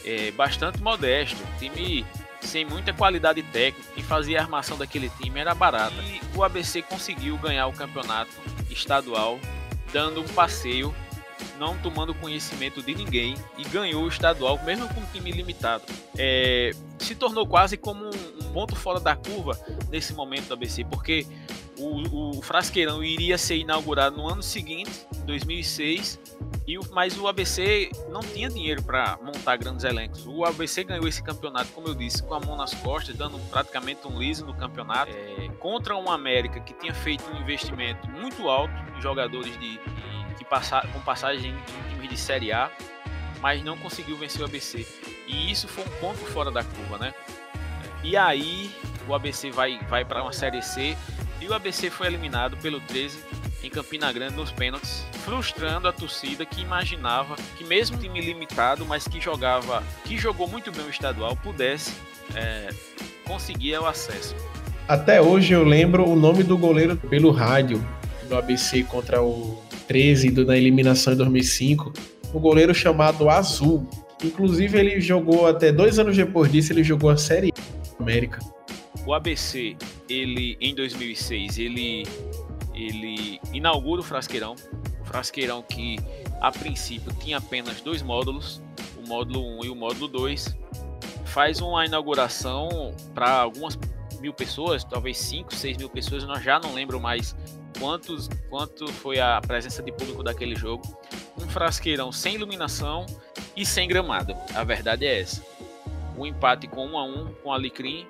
é, 0.05 0.31
bastante 0.31 0.81
modesto, 0.81 1.41
um 1.43 1.57
time 1.57 2.05
sem 2.41 2.65
muita 2.65 2.93
qualidade 2.93 3.41
técnica. 3.43 3.89
Quem 3.93 4.03
fazia 4.03 4.39
a 4.39 4.43
armação 4.43 4.77
daquele 4.77 5.09
time 5.09 5.39
era 5.39 5.53
barata. 5.53 5.95
E 6.01 6.21
o 6.35 6.43
ABC 6.43 6.81
conseguiu 6.81 7.37
ganhar 7.37 7.67
o 7.67 7.73
campeonato 7.73 8.31
estadual, 8.69 9.39
dando 9.91 10.21
um 10.21 10.27
passeio 10.29 10.93
não 11.59 11.77
tomando 11.77 12.13
conhecimento 12.15 12.81
de 12.81 12.93
ninguém 12.95 13.35
e 13.57 13.63
ganhou 13.65 14.03
o 14.03 14.07
estadual, 14.07 14.59
mesmo 14.63 14.87
com 14.89 14.99
um 14.99 15.05
time 15.13 15.31
limitado. 15.31 15.83
É, 16.17 16.71
se 16.99 17.15
tornou 17.15 17.47
quase 17.47 17.77
como 17.77 18.05
um, 18.05 18.53
ponto 18.53 18.75
fora 18.75 18.99
da 18.99 19.15
curva 19.15 19.57
nesse 19.89 20.13
momento 20.13 20.47
do 20.47 20.53
ABC, 20.53 20.83
porque 20.83 21.25
o, 21.77 22.37
o 22.37 22.41
Frasqueirão 22.41 23.03
iria 23.03 23.37
ser 23.37 23.57
inaugurado 23.57 24.17
no 24.17 24.27
ano 24.27 24.43
seguinte, 24.43 24.91
2006, 25.25 26.19
e 26.67 26.77
o, 26.77 26.81
mas 26.91 27.17
o 27.17 27.27
ABC 27.27 27.91
não 28.09 28.21
tinha 28.21 28.49
dinheiro 28.49 28.83
para 28.83 29.17
montar 29.21 29.57
grandes 29.57 29.83
elencos. 29.83 30.25
O 30.25 30.45
ABC 30.45 30.83
ganhou 30.83 31.07
esse 31.07 31.21
campeonato, 31.21 31.71
como 31.71 31.87
eu 31.87 31.95
disse, 31.95 32.21
com 32.21 32.33
a 32.33 32.39
mão 32.39 32.55
nas 32.55 32.73
costas, 32.73 33.15
dando 33.15 33.39
praticamente 33.49 34.07
um 34.07 34.17
liso 34.17 34.45
no 34.45 34.53
campeonato, 34.53 35.11
é, 35.11 35.49
contra 35.59 35.95
um 35.97 36.09
América 36.11 36.59
que 36.59 36.73
tinha 36.73 36.93
feito 36.93 37.23
um 37.31 37.41
investimento 37.41 38.07
muito 38.09 38.47
alto 38.47 38.73
em 38.97 39.01
jogadores 39.01 39.51
de, 39.59 39.77
de 39.77 40.20
que 40.37 40.45
passa, 40.45 40.81
com 40.93 40.99
passagem 40.99 41.55
de 42.07 42.17
Série 42.17 42.51
A, 42.51 42.69
mas 43.41 43.63
não 43.63 43.77
conseguiu 43.77 44.17
vencer 44.17 44.41
o 44.41 44.45
ABC. 44.45 44.85
E 45.27 45.51
isso 45.51 45.67
foi 45.67 45.83
um 45.83 45.99
ponto 45.99 46.19
fora 46.25 46.51
da 46.51 46.63
curva, 46.63 46.97
né? 46.97 47.13
E 48.03 48.17
aí 48.17 48.69
o 49.07 49.15
ABC 49.15 49.51
vai, 49.51 49.79
vai 49.89 50.03
para 50.03 50.21
uma 50.21 50.33
Série 50.33 50.61
C 50.61 50.97
e 51.39 51.47
o 51.47 51.53
ABC 51.53 51.89
foi 51.89 52.07
eliminado 52.07 52.57
pelo 52.57 52.79
13 52.81 53.23
em 53.63 53.69
Campina 53.69 54.11
Grande 54.11 54.35
nos 54.35 54.51
pênaltis, 54.51 55.05
frustrando 55.23 55.87
a 55.87 55.91
torcida 55.91 56.45
que 56.45 56.61
imaginava 56.61 57.35
que 57.57 57.63
mesmo 57.63 57.97
time 57.97 58.19
limitado, 58.19 58.85
mas 58.85 59.07
que 59.07 59.21
jogava, 59.21 59.83
que 60.03 60.17
jogou 60.17 60.47
muito 60.47 60.71
bem 60.71 60.85
o 60.85 60.89
estadual, 60.89 61.35
pudesse 61.35 61.93
é, 62.35 62.69
conseguir 63.23 63.77
o 63.77 63.85
acesso. 63.85 64.35
Até 64.87 65.21
hoje 65.21 65.53
eu 65.53 65.63
lembro 65.63 66.07
o 66.07 66.15
nome 66.15 66.43
do 66.43 66.57
goleiro 66.57 66.97
pelo 66.97 67.31
rádio 67.31 67.85
do 68.27 68.35
ABC 68.35 68.83
contra 68.83 69.21
o 69.21 69.61
2013 69.91 70.45
na 70.45 70.57
eliminação 70.57 71.13
em 71.13 71.17
2005, 71.17 71.93
um 72.33 72.39
goleiro 72.39 72.73
chamado 72.73 73.29
Azul. 73.29 73.87
Inclusive, 74.23 74.77
ele 74.77 75.01
jogou 75.01 75.47
até 75.47 75.71
dois 75.71 75.99
anos 75.99 76.15
depois 76.15 76.51
disso, 76.51 76.71
ele 76.71 76.83
jogou 76.83 77.09
a 77.09 77.17
Série 77.17 77.51
América. 77.99 78.39
O 79.05 79.13
ABC, 79.13 79.75
ele 80.07 80.57
em 80.61 80.73
2006, 80.75 81.57
ele, 81.57 82.03
ele 82.73 83.39
inaugura 83.51 84.01
o 84.01 84.03
Frasqueirão. 84.03 84.55
O 85.01 85.05
Frasqueirão 85.05 85.63
que 85.67 85.97
a 86.39 86.51
princípio 86.51 87.11
tinha 87.19 87.37
apenas 87.37 87.81
dois 87.81 88.01
módulos, 88.01 88.61
o 89.03 89.07
módulo 89.07 89.59
1 89.61 89.65
e 89.65 89.69
o 89.69 89.75
módulo 89.75 90.07
2. 90.07 90.55
Faz 91.25 91.61
uma 91.61 91.85
inauguração 91.85 92.93
para 93.13 93.31
algumas 93.31 93.77
mil 94.21 94.33
pessoas, 94.33 94.83
talvez 94.83 95.17
5, 95.17 95.55
6 95.55 95.77
mil 95.77 95.89
pessoas, 95.89 96.23
nós 96.23 96.43
já 96.43 96.59
não 96.59 96.73
lembro 96.73 96.99
mais 96.99 97.35
quantos, 97.79 98.29
quanto 98.49 98.87
foi 98.87 99.19
a 99.19 99.39
presença 99.41 99.81
de 99.81 99.91
público 99.91 100.23
daquele 100.23 100.55
jogo. 100.55 100.83
Um 101.37 101.47
frasqueirão 101.47 102.11
sem 102.11 102.35
iluminação 102.35 103.05
e 103.55 103.65
sem 103.65 103.87
gramado. 103.87 104.35
A 104.55 104.63
verdade 104.63 105.05
é 105.05 105.21
essa. 105.21 105.43
O 106.17 106.25
empate 106.25 106.67
com 106.67 106.87
1 106.87 106.91
um 106.91 106.97
a 106.97 107.03
1 107.03 107.07
um, 107.07 107.33
com 107.33 107.49
o 107.49 107.53
Alecrim. 107.53 108.07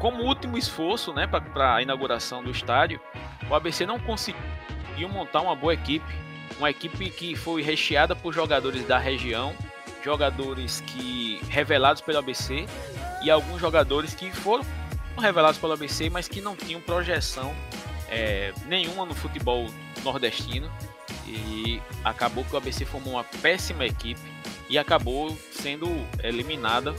Como 0.00 0.24
último 0.24 0.58
esforço 0.58 1.12
né, 1.12 1.26
para 1.26 1.76
a 1.76 1.82
inauguração 1.82 2.42
do 2.42 2.50
estádio, 2.50 3.00
o 3.48 3.54
ABC 3.54 3.86
não 3.86 3.98
conseguiu 4.00 5.08
montar 5.08 5.40
uma 5.40 5.54
boa 5.54 5.74
equipe. 5.74 6.22
Uma 6.58 6.70
equipe 6.70 7.10
que 7.10 7.34
foi 7.34 7.62
recheada 7.62 8.14
por 8.14 8.32
jogadores 8.32 8.84
da 8.86 8.98
região, 8.98 9.54
jogadores 10.04 10.80
que 10.82 11.40
revelados 11.48 12.02
pelo 12.02 12.18
ABC 12.18 12.66
e 13.22 13.30
alguns 13.30 13.60
jogadores 13.60 14.14
que 14.14 14.30
foram 14.30 14.64
revelados 15.18 15.58
pelo 15.58 15.72
ABC, 15.72 16.10
mas 16.10 16.28
que 16.28 16.40
não 16.40 16.56
tinham 16.56 16.80
projeção 16.80 17.54
é, 18.12 18.52
nenhuma 18.66 19.06
no 19.06 19.14
futebol 19.14 19.66
nordestino 20.04 20.70
e 21.26 21.80
acabou 22.04 22.44
que 22.44 22.54
o 22.54 22.58
ABC 22.58 22.84
formou 22.84 23.14
uma 23.14 23.24
péssima 23.24 23.86
equipe 23.86 24.20
e 24.68 24.76
acabou 24.76 25.36
sendo 25.50 25.88
eliminada 26.22 26.94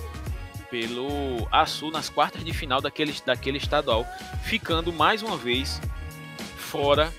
pelo 0.72 1.48
Açu 1.52 1.92
nas 1.92 2.10
quartas 2.10 2.44
de 2.44 2.52
final 2.52 2.82
daquele, 2.82 3.14
daquele 3.24 3.60
estadual, 3.60 4.08
ficando 4.44 4.92
mais 4.92 5.22
uma 5.22 5.38
vez 5.38 5.80
fora 6.58 7.14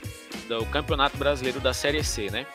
do 0.48 0.66
Campeonato 0.66 1.16
Brasileiro 1.16 1.60
da 1.60 1.72
Série 1.72 2.02
C, 2.02 2.30
né? 2.30 2.46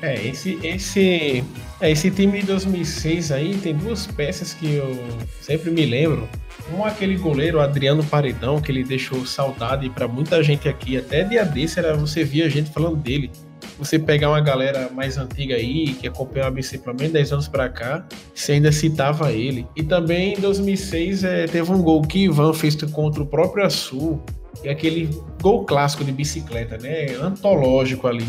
É, 0.00 0.26
esse, 0.26 0.58
esse, 0.66 1.44
é, 1.80 1.92
esse 1.92 2.10
time 2.10 2.40
de 2.40 2.46
2006 2.48 3.30
aí 3.30 3.56
tem 3.58 3.76
duas 3.76 4.08
peças 4.08 4.52
que 4.52 4.74
eu 4.74 4.98
sempre 5.40 5.70
me 5.70 5.86
lembro. 5.86 6.28
Um 6.70 6.84
aquele 6.84 7.16
goleiro 7.16 7.60
Adriano 7.60 8.04
Paredão, 8.04 8.60
que 8.60 8.70
ele 8.70 8.84
deixou 8.84 9.24
saudade 9.26 9.88
para 9.90 10.06
muita 10.06 10.42
gente 10.42 10.68
aqui. 10.68 10.96
Até 10.96 11.24
dia 11.24 11.44
desse 11.44 11.78
era, 11.78 11.94
você 11.94 12.24
via 12.24 12.48
gente 12.48 12.70
falando 12.70 12.96
dele. 12.96 13.30
Você 13.78 13.98
pegar 13.98 14.28
uma 14.28 14.40
galera 14.40 14.88
mais 14.90 15.18
antiga 15.18 15.56
aí, 15.56 15.94
que 15.94 16.06
acompanhou 16.06 16.44
o 16.44 16.48
ABC 16.48 16.78
pelo 16.78 16.96
menos 16.96 17.12
10 17.12 17.32
anos 17.32 17.48
para 17.48 17.68
cá, 17.68 18.06
você 18.34 18.52
ainda 18.52 18.70
citava 18.70 19.32
ele. 19.32 19.66
E 19.74 19.82
também 19.82 20.34
em 20.34 20.40
2006 20.40 21.24
é, 21.24 21.46
teve 21.46 21.72
um 21.72 21.82
gol 21.82 22.02
que 22.02 22.24
Ivan 22.24 22.52
fez 22.52 22.76
contra 22.76 23.22
o 23.22 23.26
próprio 23.26 23.64
Açu, 23.64 24.20
e 24.62 24.68
aquele 24.68 25.08
gol 25.40 25.64
clássico 25.64 26.04
de 26.04 26.12
bicicleta, 26.12 26.78
né? 26.78 27.14
Antológico 27.20 28.06
ali, 28.06 28.24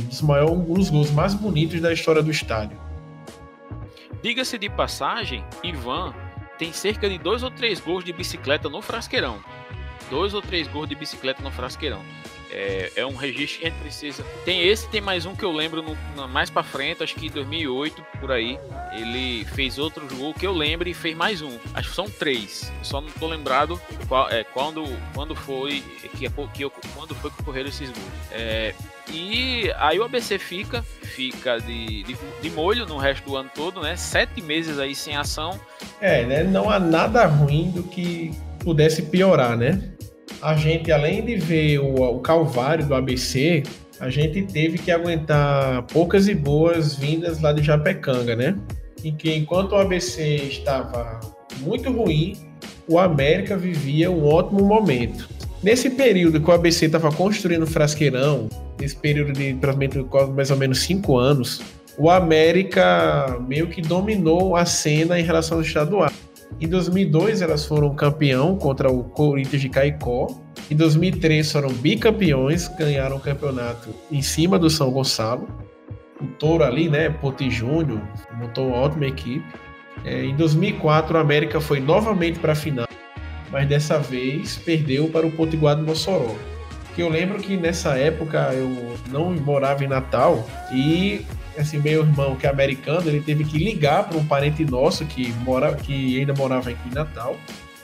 um 0.49 0.73
dos 0.73 0.89
gols 0.89 1.11
mais 1.11 1.33
bonitos 1.33 1.79
da 1.81 1.93
história 1.93 2.23
do 2.23 2.31
estádio. 2.31 2.77
Diga-se 4.23 4.57
de 4.57 4.69
passagem, 4.69 5.43
Ivan 5.63 6.13
tem 6.57 6.71
cerca 6.71 7.09
de 7.09 7.17
dois 7.17 7.43
ou 7.43 7.51
três 7.51 7.79
gols 7.79 8.03
de 8.03 8.13
bicicleta 8.13 8.69
no 8.69 8.81
Frasqueirão. 8.81 9.43
Dois 10.09 10.33
ou 10.33 10.41
três 10.41 10.67
gols 10.67 10.87
de 10.87 10.95
bicicleta 10.95 11.41
no 11.41 11.51
Frasqueirão. 11.51 12.03
É, 12.55 12.91
é, 12.97 13.05
um 13.05 13.15
registro 13.15 13.61
que 13.61 13.65
a 13.65 13.69
gente 13.71 13.79
precisa. 13.79 14.23
Tem 14.45 14.61
esse, 14.61 14.87
tem 14.87 15.01
mais 15.01 15.25
um 15.25 15.35
que 15.35 15.43
eu 15.43 15.51
lembro 15.51 15.81
no, 15.81 15.97
no, 16.15 16.27
mais 16.27 16.51
para 16.51 16.61
frente, 16.61 17.01
acho 17.01 17.15
que 17.15 17.25
em 17.25 17.31
2008 17.31 18.05
por 18.19 18.31
aí. 18.31 18.59
Ele 18.91 19.43
fez 19.55 19.79
outro 19.79 20.07
jogo 20.07 20.35
que 20.37 20.45
eu 20.45 20.53
lembro 20.53 20.87
e 20.87 20.93
fez 20.93 21.17
mais 21.17 21.41
um. 21.41 21.57
Acho 21.73 21.89
que 21.89 21.95
são 21.95 22.07
três. 22.07 22.71
Eu 22.77 22.85
só 22.85 23.01
não 23.01 23.09
tô 23.09 23.25
lembrado 23.25 23.81
qual, 24.07 24.29
é, 24.29 24.43
quando, 24.43 24.83
quando 25.15 25.35
foi 25.35 25.81
que, 26.15 26.29
que 26.29 26.69
quando 26.93 27.15
foi 27.15 27.31
que 27.31 27.41
ocorreram 27.41 27.69
esses 27.69 27.89
gols. 27.89 28.11
É, 28.31 28.75
e 29.11 29.71
aí 29.77 29.99
o 29.99 30.03
ABC 30.03 30.39
fica, 30.39 30.83
fica 30.83 31.59
de, 31.59 32.03
de, 32.03 32.17
de, 32.41 32.49
molho 32.51 32.85
no 32.85 32.97
resto 32.97 33.25
do 33.25 33.35
ano 33.35 33.49
todo, 33.53 33.81
né? 33.81 33.95
Sete 33.95 34.41
meses 34.41 34.79
aí 34.79 34.95
sem 34.95 35.15
ação. 35.15 35.59
É, 35.99 36.23
né? 36.25 36.43
Não 36.43 36.69
há 36.69 36.79
nada 36.79 37.25
ruim 37.25 37.71
do 37.71 37.83
que 37.83 38.31
pudesse 38.59 39.01
piorar, 39.03 39.57
né? 39.57 39.93
a 40.43 40.55
gente, 40.55 40.91
além 40.91 41.23
de 41.23 41.37
ver 41.37 41.79
o, 41.79 41.95
o 42.01 42.19
calvário 42.19 42.85
do 42.85 42.93
ABC, 42.93 43.63
a 43.99 44.09
gente 44.09 44.41
teve 44.43 44.77
que 44.77 44.91
aguentar 44.91 45.83
poucas 45.83 46.27
e 46.27 46.35
boas 46.35 46.95
vindas 46.95 47.41
lá 47.41 47.53
de 47.53 47.63
Japecanga, 47.63 48.35
né? 48.35 48.55
E 49.01 49.11
que 49.13 49.33
enquanto 49.33 49.71
o 49.71 49.75
ABC 49.77 50.35
estava 50.35 51.21
muito 51.61 51.89
ruim, 51.89 52.35
o 52.87 52.99
América 52.99 53.55
vivia 53.55 54.11
um 54.11 54.25
ótimo 54.25 54.65
momento. 54.65 55.29
Nesse 55.63 55.89
período 55.89 56.41
que 56.41 56.49
o 56.49 56.53
ABC 56.53 56.87
estava 56.87 57.09
construindo 57.09 57.63
o 57.63 57.67
Frasqueirão, 57.67 58.49
nesse 58.79 58.95
período 58.95 59.33
de 59.33 59.55
mais 60.35 60.51
ou 60.51 60.57
menos 60.57 60.79
cinco 60.81 61.17
anos, 61.17 61.61
o 61.97 62.09
América 62.09 63.39
meio 63.47 63.67
que 63.67 63.81
dominou 63.81 64.55
a 64.55 64.65
cena 64.65 65.19
em 65.19 65.23
relação 65.23 65.57
ao 65.57 65.63
estadual. 65.63 66.11
Em 66.59 66.67
2002 66.67 67.41
elas 67.41 67.65
foram 67.65 67.93
campeão 67.95 68.55
contra 68.55 68.91
o 68.91 69.03
Corinthians 69.03 69.61
de 69.61 69.69
Caicó. 69.69 70.27
Em 70.69 70.75
2003 70.75 71.51
foram 71.51 71.69
bicampeões, 71.69 72.67
ganharam 72.67 73.17
o 73.17 73.19
campeonato 73.19 73.89
em 74.11 74.21
cima 74.21 74.57
do 74.57 74.69
São 74.69 74.91
Gonçalo. 74.91 75.47
O 76.21 76.25
Touro 76.25 76.63
ali, 76.63 76.89
né, 76.89 77.09
Poti 77.09 77.49
Júnior, 77.49 78.01
montou 78.37 78.67
uma 78.67 78.77
ótima 78.77 79.07
equipe. 79.07 79.45
É, 80.05 80.23
em 80.25 80.35
2004 80.35 81.17
o 81.17 81.19
América 81.19 81.61
foi 81.61 81.79
novamente 81.79 82.39
para 82.39 82.53
a 82.53 82.55
final, 82.55 82.87
mas 83.51 83.67
dessa 83.67 83.99
vez 83.99 84.57
perdeu 84.57 85.07
para 85.09 85.25
o 85.25 85.31
Potiguar 85.31 85.75
do 85.75 85.83
Mossoró. 85.83 86.35
Que 86.95 87.01
eu 87.01 87.09
lembro 87.09 87.39
que 87.39 87.57
nessa 87.57 87.97
época 87.97 88.51
eu 88.53 88.95
não 89.09 89.31
morava 89.33 89.83
em 89.83 89.87
Natal 89.87 90.47
e 90.71 91.25
assim, 91.57 91.77
meu 91.77 92.01
irmão, 92.01 92.35
que 92.35 92.45
é 92.45 92.49
americano, 92.49 93.09
ele 93.09 93.21
teve 93.21 93.43
que 93.43 93.57
ligar 93.57 94.07
para 94.07 94.17
um 94.17 94.25
parente 94.25 94.65
nosso 94.65 95.05
que, 95.05 95.31
mora, 95.43 95.73
que 95.75 96.19
ainda 96.19 96.33
morava 96.33 96.69
aqui 96.69 96.89
em 96.89 96.93
Natal 96.93 97.37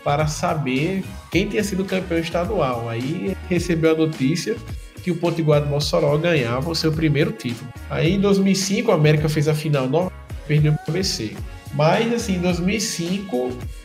para 0.03 0.27
saber 0.27 1.03
quem 1.31 1.47
tinha 1.47 1.63
sido 1.63 1.85
campeão 1.85 2.19
estadual. 2.19 2.89
Aí 2.89 3.35
recebeu 3.47 3.91
a 3.91 3.95
notícia 3.95 4.55
que 5.03 5.11
o 5.11 5.15
Potiguar 5.15 5.61
do 5.61 5.67
Mossoró 5.67 6.17
ganhava 6.17 6.69
o 6.69 6.75
seu 6.75 6.91
primeiro 6.91 7.31
título. 7.31 7.71
Aí 7.89 8.13
em 8.13 8.19
2005 8.19 8.91
a 8.91 8.95
América 8.95 9.29
fez 9.29 9.47
a 9.47 9.53
final 9.53 9.87
nova, 9.87 10.11
perdeu 10.47 10.73
para 10.73 10.83
o 10.87 10.89
ABC. 10.89 11.35
Mas 11.73 12.11
assim, 12.13 12.35
em 12.35 12.41
2005 12.41 13.35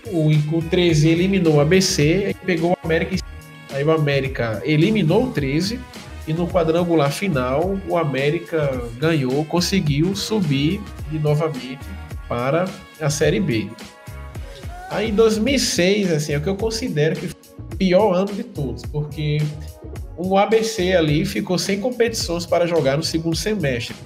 o, 0.07 0.31
o 0.31 0.63
13 0.63 1.09
eliminou 1.09 1.57
o 1.57 1.61
ABC 1.61 2.31
e 2.31 2.35
pegou 2.35 2.73
o 2.73 2.79
América. 2.83 3.17
Aí 3.75 3.83
o 3.83 3.91
América 3.91 4.63
eliminou 4.65 5.25
o 5.25 5.31
13 5.33 5.81
e 6.29 6.33
no 6.33 6.47
quadrangular 6.47 7.11
final, 7.11 7.77
o 7.89 7.99
América 7.99 8.81
ganhou, 8.99 9.45
conseguiu 9.47 10.15
subir 10.15 10.81
de 11.11 11.19
novamente 11.19 11.85
para 12.29 12.67
a 13.01 13.11
Série 13.11 13.41
B. 13.41 13.69
Aí 14.91 15.11
em 15.11 15.15
2006, 15.15 16.13
assim, 16.13 16.35
é 16.35 16.39
o 16.39 16.41
que 16.41 16.49
eu 16.49 16.55
considero 16.55 17.17
que 17.17 17.27
foi 17.27 17.41
o 17.59 17.77
pior 17.77 18.13
ano 18.13 18.33
de 18.33 18.45
todos, 18.45 18.85
porque 18.85 19.39
o 20.17 20.39
ABC 20.39 20.93
ali 20.93 21.27
ficou 21.27 21.59
sem 21.59 21.81
competições 21.81 22.47
para 22.47 22.69
jogar 22.69 22.97
no 22.97 23.03
segundo 23.03 23.35
semestre. 23.35 23.97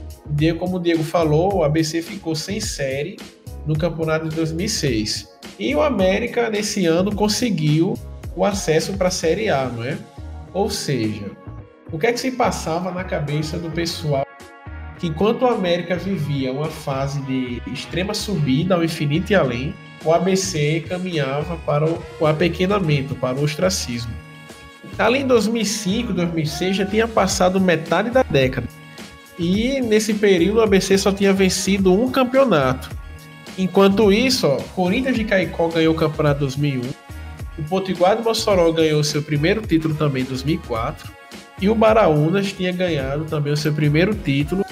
Como 0.58 0.76
o 0.76 0.80
Diego 0.80 1.04
falou, 1.04 1.56
o 1.56 1.62
ABC 1.62 2.00
ficou 2.00 2.34
sem 2.34 2.58
série 2.58 3.18
no 3.66 3.76
campeonato 3.76 4.30
de 4.30 4.34
2006. 4.34 5.28
E 5.58 5.74
o 5.74 5.82
América, 5.82 6.48
nesse 6.48 6.86
ano, 6.86 7.14
conseguiu 7.14 7.92
o 8.38 8.44
acesso 8.44 8.92
para 8.92 9.08
a 9.08 9.10
Série 9.10 9.48
A, 9.48 9.64
não 9.64 9.82
é? 9.82 9.98
Ou 10.54 10.70
seja, 10.70 11.28
o 11.90 11.98
que 11.98 12.06
é 12.06 12.12
que 12.12 12.20
se 12.20 12.30
passava 12.30 12.92
na 12.92 13.02
cabeça 13.02 13.58
do 13.58 13.68
pessoal 13.68 14.24
que 14.96 15.08
enquanto 15.08 15.42
o 15.42 15.46
América 15.48 15.96
vivia 15.96 16.52
uma 16.52 16.68
fase 16.68 17.20
de 17.22 17.60
extrema 17.66 18.14
subida 18.14 18.76
ao 18.76 18.84
infinito 18.84 19.32
e 19.32 19.34
além, 19.34 19.74
o 20.04 20.12
ABC 20.12 20.84
caminhava 20.88 21.56
para 21.66 21.84
o 22.20 22.26
apequenamento, 22.26 23.14
para 23.16 23.36
o 23.36 23.42
ostracismo. 23.42 24.12
Além 24.96 25.22
de 25.22 25.28
2005, 25.28 26.12
2006 26.12 26.76
já 26.76 26.86
tinha 26.86 27.08
passado 27.08 27.60
metade 27.60 28.10
da 28.10 28.22
década. 28.22 28.68
E 29.36 29.80
nesse 29.80 30.14
período 30.14 30.58
o 30.58 30.62
ABC 30.62 30.96
só 30.98 31.12
tinha 31.12 31.32
vencido 31.32 31.92
um 31.92 32.10
campeonato. 32.10 32.90
Enquanto 33.56 34.12
isso, 34.12 34.46
ó, 34.46 34.56
Corinthians 34.74 35.16
de 35.16 35.24
Caicó 35.24 35.68
ganhou 35.68 35.94
o 35.94 35.96
campeonato 35.96 36.40
2001, 36.40 36.82
o 37.58 37.62
Potiguar 37.64 38.16
de 38.16 38.22
Mossoró 38.22 38.70
ganhou 38.72 39.02
seu 39.02 39.22
primeiro 39.22 39.60
título 39.62 39.94
também 39.94 40.22
em 40.22 40.26
2004, 40.26 41.10
e 41.60 41.68
o 41.68 41.74
Baraunas 41.74 42.52
tinha 42.52 42.72
ganhado 42.72 43.24
também 43.24 43.52
o 43.52 43.56
seu 43.56 43.72
primeiro 43.72 44.14
título 44.14 44.64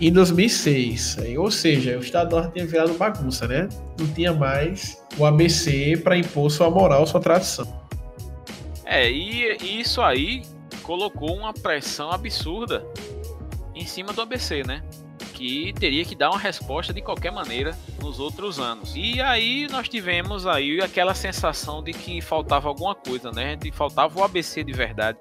em 0.00 0.10
2006. 0.10 1.18
Ou 1.36 1.50
seja, 1.50 1.98
o 1.98 2.00
estadual 2.00 2.50
tinha 2.50 2.66
virado 2.66 2.94
bagunça, 2.94 3.46
né? 3.46 3.68
Não 3.98 4.06
tinha 4.06 4.32
mais 4.32 4.96
o 5.18 5.26
ABC 5.26 6.00
para 6.02 6.16
impor 6.16 6.50
sua 6.50 6.70
moral, 6.70 7.06
sua 7.06 7.20
tradição. 7.20 7.80
É, 8.86 9.10
e, 9.10 9.58
e 9.62 9.80
isso 9.80 10.00
aí 10.00 10.42
colocou 10.82 11.36
uma 11.36 11.52
pressão 11.52 12.10
absurda 12.10 12.84
em 13.74 13.86
cima 13.86 14.12
do 14.12 14.22
ABC, 14.22 14.62
né? 14.66 14.82
Que 15.40 15.72
teria 15.72 16.04
que 16.04 16.14
dar 16.14 16.30
uma 16.30 16.38
resposta 16.38 16.92
de 16.92 17.00
qualquer 17.00 17.32
maneira 17.32 17.76
nos 18.00 18.20
outros 18.20 18.60
anos. 18.60 18.94
E 18.94 19.20
aí 19.22 19.66
nós 19.70 19.88
tivemos 19.88 20.46
aí 20.46 20.80
aquela 20.80 21.14
sensação 21.14 21.82
de 21.82 21.92
que 21.92 22.20
faltava 22.20 22.68
alguma 22.68 22.94
coisa, 22.94 23.32
né? 23.32 23.56
De 23.56 23.70
faltava 23.70 24.18
o 24.18 24.22
ABC 24.22 24.62
de 24.62 24.72
verdade 24.72 25.18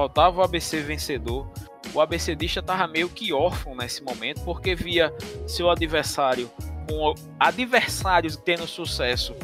faltava 0.00 0.40
o 0.40 0.42
ABC 0.42 0.80
vencedor. 0.80 1.50
O 1.92 2.00
ABCdista 2.00 2.60
estava 2.60 2.86
meio 2.86 3.08
que 3.08 3.32
órfão 3.32 3.74
nesse 3.74 4.02
momento, 4.02 4.42
porque 4.44 4.74
via 4.74 5.12
seu 5.46 5.68
adversário 5.68 6.50
com 6.88 7.14
adversários 7.38 8.36
tendo 8.36 8.66
sucesso 8.66 9.34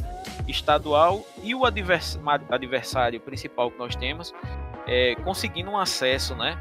estadual 0.48 1.26
e 1.42 1.54
o 1.54 1.64
adversário 1.64 3.20
principal 3.20 3.70
que 3.70 3.78
nós 3.78 3.96
temos 3.96 4.32
é, 4.86 5.14
conseguindo 5.16 5.70
um 5.70 5.78
acesso, 5.78 6.34
né? 6.34 6.56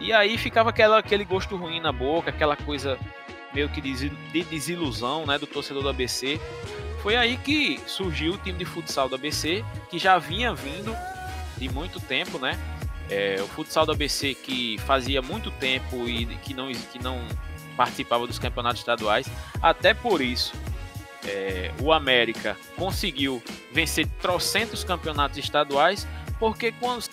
E 0.00 0.12
aí 0.12 0.38
ficava 0.38 0.70
aquela, 0.70 0.98
aquele 0.98 1.24
gosto 1.24 1.56
ruim 1.56 1.78
na 1.78 1.92
boca, 1.92 2.30
aquela 2.30 2.56
coisa 2.56 2.98
meio 3.52 3.68
que 3.68 3.80
de 3.80 4.44
desilusão 4.44 5.26
né, 5.26 5.38
do 5.38 5.46
torcedor 5.46 5.82
do 5.82 5.88
ABC. 5.88 6.40
Foi 7.02 7.16
aí 7.16 7.36
que 7.36 7.80
surgiu 7.86 8.34
o 8.34 8.38
time 8.38 8.58
de 8.58 8.64
futsal 8.64 9.08
do 9.08 9.14
ABC, 9.14 9.64
que 9.90 9.98
já 9.98 10.18
vinha 10.18 10.54
vindo 10.54 10.96
de 11.56 11.68
muito 11.68 12.00
tempo, 12.00 12.38
né? 12.38 12.58
É, 13.10 13.36
o 13.40 13.46
futsal 13.48 13.84
do 13.84 13.92
ABC 13.92 14.34
que 14.34 14.78
fazia 14.86 15.20
muito 15.20 15.50
tempo 15.50 16.08
e 16.08 16.26
que 16.36 16.54
não, 16.54 16.70
que 16.72 17.02
não 17.02 17.20
participava 17.76 18.26
dos 18.26 18.38
campeonatos 18.38 18.80
estaduais, 18.80 19.26
até 19.60 19.92
por 19.92 20.20
isso 20.20 20.52
é, 21.26 21.72
o 21.82 21.92
América 21.92 22.56
conseguiu 22.76 23.42
vencer 23.72 24.06
trocentos 24.20 24.84
campeonatos 24.84 25.38
estaduais, 25.38 26.06
porque 26.38 26.72
quando 26.72 27.04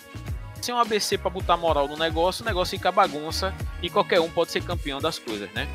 sem 0.64 0.74
um 0.74 0.78
ABC 0.78 1.18
para 1.18 1.30
botar 1.30 1.56
moral 1.56 1.88
no 1.88 1.96
negócio, 1.96 2.42
o 2.42 2.46
negócio 2.46 2.76
fica 2.76 2.90
bagunça 2.92 3.54
e 3.82 3.88
qualquer 3.90 4.20
um 4.20 4.30
pode 4.30 4.50
ser 4.50 4.62
campeão 4.62 5.00
das 5.00 5.18
coisas, 5.18 5.50
né? 5.52 5.68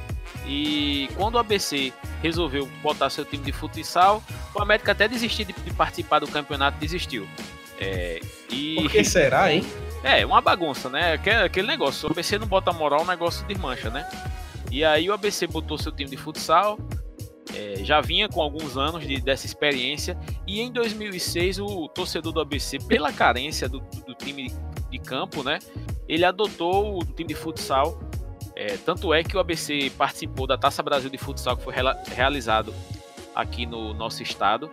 E 0.45 1.09
quando 1.15 1.35
o 1.35 1.37
ABC 1.39 1.93
resolveu 2.21 2.67
botar 2.81 3.09
seu 3.09 3.23
time 3.23 3.43
de 3.43 3.51
futsal, 3.51 4.23
o 4.53 4.61
América 4.61 4.91
até 4.91 5.07
desistiu 5.07 5.45
de, 5.45 5.53
de 5.53 5.73
participar 5.73 6.19
do 6.19 6.27
campeonato, 6.27 6.77
desistiu. 6.79 7.27
É, 7.79 8.19
e... 8.49 8.75
Por 8.75 8.91
que 8.91 9.03
será, 9.03 9.51
hein? 9.51 9.65
É, 10.03 10.25
uma 10.25 10.41
bagunça, 10.41 10.89
né? 10.89 11.13
Aquele, 11.13 11.43
aquele 11.43 11.65
negócio. 11.65 12.09
O 12.09 12.11
ABC 12.11 12.37
não 12.37 12.45
bota 12.45 12.73
moral, 12.73 13.03
o 13.03 13.05
negócio 13.05 13.47
desmancha, 13.47 13.89
né? 13.89 14.05
E 14.69 14.83
aí 14.83 15.09
o 15.09 15.13
ABC 15.13 15.47
botou 15.47 15.77
seu 15.77 15.93
time 15.93 16.09
de 16.09 16.17
futsal, 16.17 16.77
é, 17.55 17.83
já 17.83 18.01
vinha 18.01 18.27
com 18.27 18.41
alguns 18.41 18.75
anos 18.75 19.07
de, 19.07 19.21
dessa 19.21 19.45
experiência, 19.45 20.17
e 20.45 20.59
em 20.59 20.71
2006 20.71 21.59
o 21.59 21.87
torcedor 21.87 22.33
do 22.33 22.41
ABC, 22.41 22.79
pela 22.79 23.13
carência 23.13 23.69
do, 23.69 23.79
do 23.79 24.13
time 24.13 24.51
de 24.93 24.99
campo, 24.99 25.43
né? 25.43 25.59
Ele 26.07 26.23
adotou 26.23 26.97
o 26.97 27.05
time 27.05 27.27
de 27.29 27.35
futsal 27.35 27.99
é, 28.55 28.77
tanto 28.77 29.13
é 29.13 29.23
que 29.23 29.35
o 29.35 29.39
ABC 29.39 29.91
participou 29.97 30.45
da 30.45 30.57
Taça 30.57 30.83
Brasil 30.83 31.09
de 31.09 31.17
Futsal 31.17 31.57
que 31.57 31.63
foi 31.63 31.73
realizado 32.07 32.73
aqui 33.35 33.65
no 33.65 33.93
nosso 33.93 34.21
estado, 34.21 34.69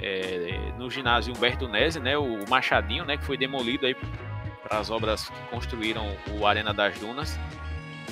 é, 0.00 0.72
no 0.78 0.88
ginásio 0.88 1.34
Humberto 1.34 1.66
Nese, 1.66 1.98
né, 1.98 2.16
o 2.16 2.48
Machadinho, 2.48 3.04
né, 3.04 3.16
que 3.16 3.24
foi 3.24 3.36
demolido 3.36 3.86
aí 3.86 3.96
para 4.62 4.78
as 4.78 4.88
obras 4.88 5.28
que 5.28 5.40
construíram 5.50 6.16
o 6.38 6.46
Arena 6.46 6.72
das 6.72 6.96
Dunas. 6.98 7.38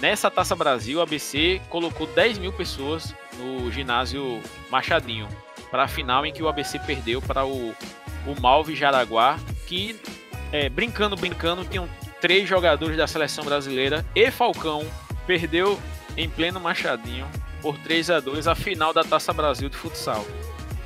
Nessa 0.01 0.29
Taça 0.29 0.57
Brasil, 0.57 0.99
o 0.99 1.03
ABC 1.03 1.61
colocou 1.69 2.09
10 2.09 2.39
mil 2.39 2.53
pessoas 2.53 3.15
no 3.39 3.71
ginásio 3.71 4.41
Machadinho 4.69 5.29
para 5.71 5.85
a 5.85 5.89
final 5.89 6.27
em 6.27 6.33
que 6.33 6.43
o 6.43 6.49
ABC 6.49 6.81
perdeu 6.81 7.23
para 7.23 7.47
o, 7.47 7.71
o 7.71 8.41
Malve 8.41 8.75
Jaraguá, 8.75 9.39
que 9.69 9.99
é, 10.53 10.69
brincando, 10.69 11.17
brincando, 11.17 11.65
tinham 11.65 11.89
três 12.21 12.49
jogadores 12.49 12.97
da 12.97 13.07
seleção 13.07 13.45
brasileira 13.45 14.05
e 14.15 14.31
Falcão 14.31 14.85
perdeu 15.27 15.79
em 16.17 16.29
pleno 16.29 16.61
Machadinho 16.61 17.27
por 17.61 17.79
3 17.79 18.11
a 18.11 18.21
2 18.21 18.47
a 18.47 18.55
final 18.55 18.93
da 18.93 19.03
Taça 19.03 19.33
Brasil 19.33 19.69
de 19.69 19.77
futsal. 19.77 20.25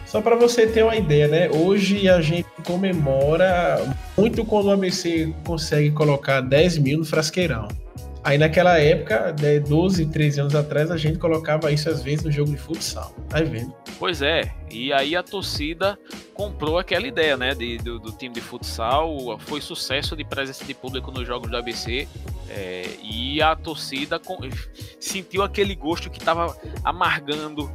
Só 0.06 0.20
para 0.20 0.36
você 0.36 0.66
ter 0.66 0.84
uma 0.84 0.94
ideia, 0.94 1.26
né? 1.26 1.50
Hoje 1.50 2.08
a 2.08 2.20
gente 2.20 2.46
comemora 2.64 3.92
muito 4.16 4.44
quando 4.44 4.66
o 4.66 4.70
ABC 4.70 5.34
consegue 5.44 5.90
colocar 5.90 6.40
10 6.40 6.78
mil 6.78 6.98
no 6.98 7.04
frasqueirão. 7.04 7.68
Aí 8.26 8.36
naquela 8.36 8.76
época, 8.76 9.32
12, 9.68 10.06
13 10.06 10.40
anos 10.40 10.54
atrás, 10.56 10.90
a 10.90 10.96
gente 10.96 11.16
colocava 11.16 11.70
isso 11.70 11.88
às 11.88 12.02
vezes 12.02 12.24
no 12.24 12.32
jogo 12.32 12.50
de 12.50 12.56
futsal. 12.56 13.14
Tá 13.28 13.40
vendo? 13.40 13.72
Pois 14.00 14.20
é, 14.20 14.52
e 14.68 14.92
aí 14.92 15.14
a 15.14 15.22
torcida 15.22 15.96
comprou 16.34 16.76
aquela 16.76 17.06
ideia, 17.06 17.36
né, 17.36 17.54
de, 17.54 17.78
do, 17.78 18.00
do, 18.00 18.10
time 18.10 18.34
de 18.34 18.40
futsal, 18.40 19.38
foi 19.38 19.60
sucesso 19.60 20.16
de 20.16 20.24
presença 20.24 20.64
de 20.64 20.74
público 20.74 21.12
nos 21.12 21.24
jogos 21.24 21.48
do 21.48 21.56
ABC, 21.56 22.08
é, 22.50 22.88
e 23.00 23.40
a 23.40 23.54
torcida 23.54 24.18
com, 24.18 24.36
sentiu 24.98 25.44
aquele 25.44 25.76
gosto 25.76 26.10
que 26.10 26.18
estava 26.18 26.56
amargando 26.82 27.70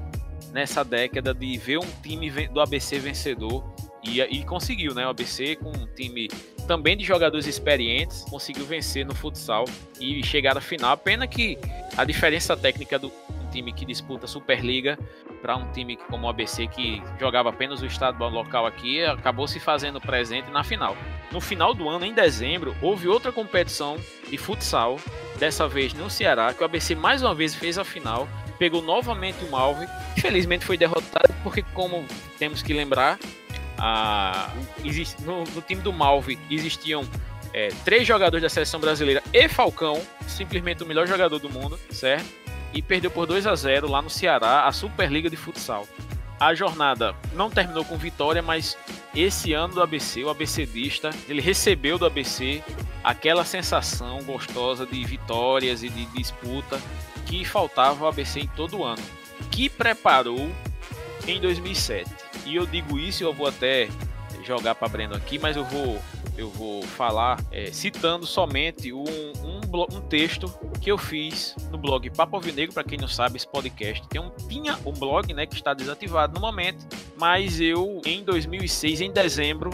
nessa 0.52 0.84
década 0.84 1.34
de 1.34 1.58
ver 1.58 1.78
um 1.78 1.88
time 2.04 2.30
do 2.50 2.60
ABC 2.60 3.00
vencedor, 3.00 3.64
e, 4.04 4.20
e 4.20 4.44
conseguiu, 4.44 4.94
né, 4.94 5.06
o 5.06 5.10
ABC 5.12 5.56
com 5.56 5.70
um 5.70 5.88
time 5.96 6.28
também 6.62 6.98
de 6.98 7.04
jogadores 7.04 7.48
experientes, 7.48 8.24
conseguiu 8.30 8.66
vencer 8.66 9.06
no 9.06 9.14
futsal 9.16 9.66
e 10.00 10.24
chegar 10.24 10.58
à 10.58 10.62
final. 10.62 10.96
Pena 10.98 11.28
que 11.28 11.58
a 11.98 12.04
diferença 12.04 12.56
técnica 12.56 12.98
do 12.98 13.12
time 13.52 13.74
que 13.74 13.86
disputa 13.86 14.26
a 14.26 14.30
Superliga 14.30 14.98
para 15.42 15.58
um 15.58 15.72
time 15.72 15.98
como 15.98 16.28
o 16.28 16.30
ABC 16.30 16.68
que 16.68 17.02
jogava 17.20 17.50
apenas 17.50 17.82
o 17.82 17.86
estadual 17.86 18.30
local 18.30 18.66
aqui, 18.66 19.04
acabou 19.04 19.48
se 19.48 19.60
fazendo 19.60 20.00
presente 20.00 20.50
na 20.52 20.64
final. 20.64 20.96
No 21.32 21.42
final 21.42 21.74
do 21.74 21.90
ano, 21.90 22.06
em 22.06 22.14
dezembro, 22.14 22.76
houve 22.82 23.08
outra 23.08 23.32
competição 23.32 23.98
de 24.30 24.38
futsal, 24.38 25.00
dessa 25.40 25.68
vez 25.68 25.94
no 25.94 26.10
Ceará, 26.10 26.54
que 26.54 26.62
o 26.62 26.66
ABC 26.66 26.96
mais 26.96 27.24
uma 27.24 27.34
vez 27.34 27.56
fez 27.56 27.78
a 27.78 27.84
final, 27.84 28.28
pegou 28.60 28.82
novamente 28.82 29.44
o 29.44 29.50
Malve, 29.50 29.88
infelizmente 30.16 30.64
foi 30.64 30.78
derrotado 30.78 31.34
porque 31.44 31.64
como 31.74 32.06
temos 32.38 32.62
que 32.62 32.74
lembrar, 32.74 33.18
a, 33.84 34.48
no, 35.22 35.44
no 35.44 35.62
time 35.62 35.82
do 35.82 35.92
Malve 35.92 36.38
existiam 36.52 37.04
é, 37.52 37.70
três 37.84 38.08
jogadores 38.08 38.44
da 38.44 38.48
seleção 38.50 38.80
brasileira 38.80 39.24
e 39.34 39.50
Falcão, 39.50 40.00
simplesmente 40.28 40.84
o 40.84 40.86
melhor 40.86 41.08
jogador 41.08 41.40
do 41.40 41.50
mundo, 41.50 41.80
certo? 41.90 42.30
E 42.72 42.82
perdeu 42.82 43.10
por 43.10 43.26
2 43.26 43.48
a 43.48 43.56
0 43.56 43.90
lá 43.90 44.00
no 44.00 44.10
Ceará 44.10 44.68
a 44.68 44.72
Superliga 44.72 45.32
de 45.32 45.36
Futsal. 45.36 45.88
A 46.40 46.54
jornada 46.54 47.16
não 47.34 47.50
terminou 47.50 47.84
com 47.84 47.98
vitória, 47.98 48.42
mas 48.42 48.78
esse 49.16 49.52
ano 49.54 49.74
do 49.74 49.82
ABC, 49.82 50.24
o 50.24 50.30
ABCdista, 50.30 51.10
ele 51.28 51.42
recebeu 51.42 51.98
do 51.98 52.06
ABC 52.06 52.64
aquela 53.04 53.44
sensação 53.44 54.22
gostosa 54.24 54.86
de 54.86 55.04
vitórias 55.04 55.82
e 55.82 55.90
de 55.90 56.06
disputa 56.06 56.80
que 57.26 57.44
faltava 57.44 58.02
ao 58.02 58.10
ABC 58.10 58.42
em 58.42 58.48
todo 58.48 58.84
ano, 58.84 59.02
que 59.50 59.70
preparou 59.70 60.52
em 61.28 61.42
2007. 61.42 62.21
E 62.46 62.56
eu 62.56 62.66
digo 62.66 62.98
isso, 62.98 63.24
eu 63.24 63.34
vou 63.34 63.48
até 63.48 63.90
jogar 64.44 64.76
para 64.76 64.88
Breno 64.88 65.16
aqui, 65.16 65.38
mas 65.38 65.56
eu 65.56 65.64
vou 65.66 66.00
eu 66.38 66.50
vou 66.50 66.82
falar 66.82 67.40
é, 67.52 67.68
citando 67.68 68.26
somente 68.26 68.92
um, 68.94 69.04
um, 69.04 69.62
um, 69.98 70.02
texto 70.02 70.52
que 70.80 70.90
eu 70.90 70.98
fiz 70.98 71.56
no 71.70 71.78
blog 71.78 72.10
Papo 72.10 72.38
Alvinegro, 72.38 72.74
para 72.74 72.84
quem 72.84 72.98
não 72.98 73.08
sabe, 73.08 73.38
esse 73.38 73.48
podcast 73.48 74.08
tem 74.08 74.20
um, 74.20 74.32
tinha 74.48 74.78
um 74.86 74.94
blog 74.94 75.34
né, 75.34 75.46
que 75.46 75.56
está 75.56 75.74
desativado 75.74 76.34
no 76.34 76.40
momento, 76.40 76.86
mas 77.18 77.60
eu 77.60 78.02
em 78.06 78.24
2006, 78.24 79.02
em 79.02 79.12
dezembro, 79.12 79.72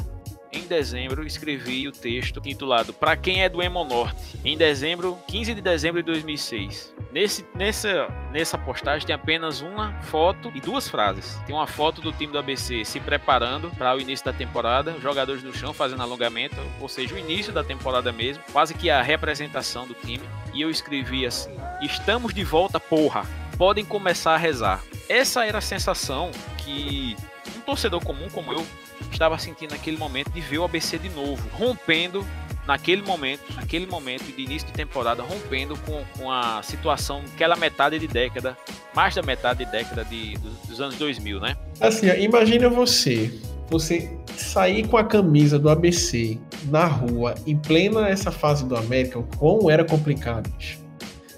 em 0.52 0.62
dezembro, 0.64 1.26
escrevi 1.26 1.88
o 1.88 1.92
texto 1.92 2.40
intitulado 2.40 2.94
Para 2.94 3.16
quem 3.16 3.44
é 3.44 3.50
do 3.50 3.62
Hemonorte, 3.62 4.38
em 4.44 4.58
dezembro, 4.58 5.18
15 5.28 5.54
de 5.54 5.62
dezembro 5.62 6.02
de 6.02 6.12
2006. 6.12 6.94
Nesse, 7.12 7.46
nessa, 7.56 8.08
nessa 8.32 8.58
postagem 8.58 9.08
tem 9.08 9.16
apenas 9.16 9.62
uma 9.62 9.94
foto 10.04 10.52
e 10.54 10.60
duas 10.60 10.88
frases. 10.90 11.40
Tem 11.46 11.56
uma 11.56 11.68
foto 11.68 12.02
do 12.02 12.12
time 12.12 12.32
do 12.32 12.40
ABC 12.40 12.84
se 12.84 13.00
preparando 13.00 13.70
para 13.72 13.96
o 13.96 14.00
início 14.00 14.26
da 14.26 14.34
temporada, 14.34 14.96
jogadores 15.00 15.44
no 15.44 15.54
chão 15.54 15.74
fazendo 15.74 16.02
alongamento, 16.02 16.56
ou 16.80 16.90
seja, 16.90 17.16
o 17.16 17.18
início 17.18 17.54
da 17.54 17.64
temporada 17.64 18.12
mesmo, 18.12 18.44
quase 18.52 18.74
que 18.74 18.90
a 18.90 19.02
representação 19.02 19.88
do 19.88 19.94
time. 19.94 20.24
E 20.54 20.62
eu 20.62 20.70
escrevi 20.70 21.26
assim: 21.26 21.56
Estamos 21.82 22.34
de 22.34 22.44
volta, 22.44 22.80
porra! 22.80 23.26
Podem 23.58 23.84
começar 23.84 24.34
a 24.34 24.38
rezar. 24.38 24.84
Essa 25.10 25.46
era 25.46 25.58
a 25.58 25.62
sensação 25.62 26.32
que 26.58 27.16
um 27.56 27.62
torcedor 27.62 28.04
comum 28.04 28.28
como 28.30 28.54
eu 28.54 28.66
estava 29.12 29.38
sentindo 29.40 29.72
naquele 29.72 29.98
momento 29.98 30.30
de 30.30 30.42
ver 30.42 30.60
o 30.60 30.64
ABC 30.64 31.00
de 31.00 31.10
novo, 31.10 31.48
rompendo 31.54 32.26
naquele 32.68 33.02
momento, 33.02 33.42
naquele 33.56 33.88
momento 33.88 34.26
de 34.26 34.42
início 34.42 34.68
de 34.68 34.74
temporada, 34.74 35.24
rompendo 35.24 35.78
com, 35.78 36.04
com 36.18 36.32
a 36.32 36.62
situação 36.62 37.24
aquela 37.34 37.56
metade 37.56 37.98
de 37.98 38.08
década, 38.08 38.58
mais 38.94 39.16
da 39.16 39.22
metade 39.22 39.64
de 39.66 39.72
década 39.72 40.04
de, 40.04 40.38
dos, 40.38 40.58
dos 40.68 40.82
anos 40.82 40.96
2000, 40.98 41.40
né? 41.40 41.56
Assim, 41.80 42.08
imagina 42.20 42.70
você, 42.70 43.32
você 43.70 44.12
sair 44.36 44.88
com 44.88 44.98
a 44.98 45.04
camisa 45.04 45.58
do 45.58 45.70
ABC 45.70 46.38
na 46.66 46.86
rua, 46.86 47.36
em 47.46 47.58
plena 47.58 48.10
essa 48.10 48.32
fase 48.32 48.66
do 48.66 48.76
América, 48.76 49.24
como 49.38 49.72
era 49.72 49.86
complicado, 49.86 50.50
bicho. 50.58 50.87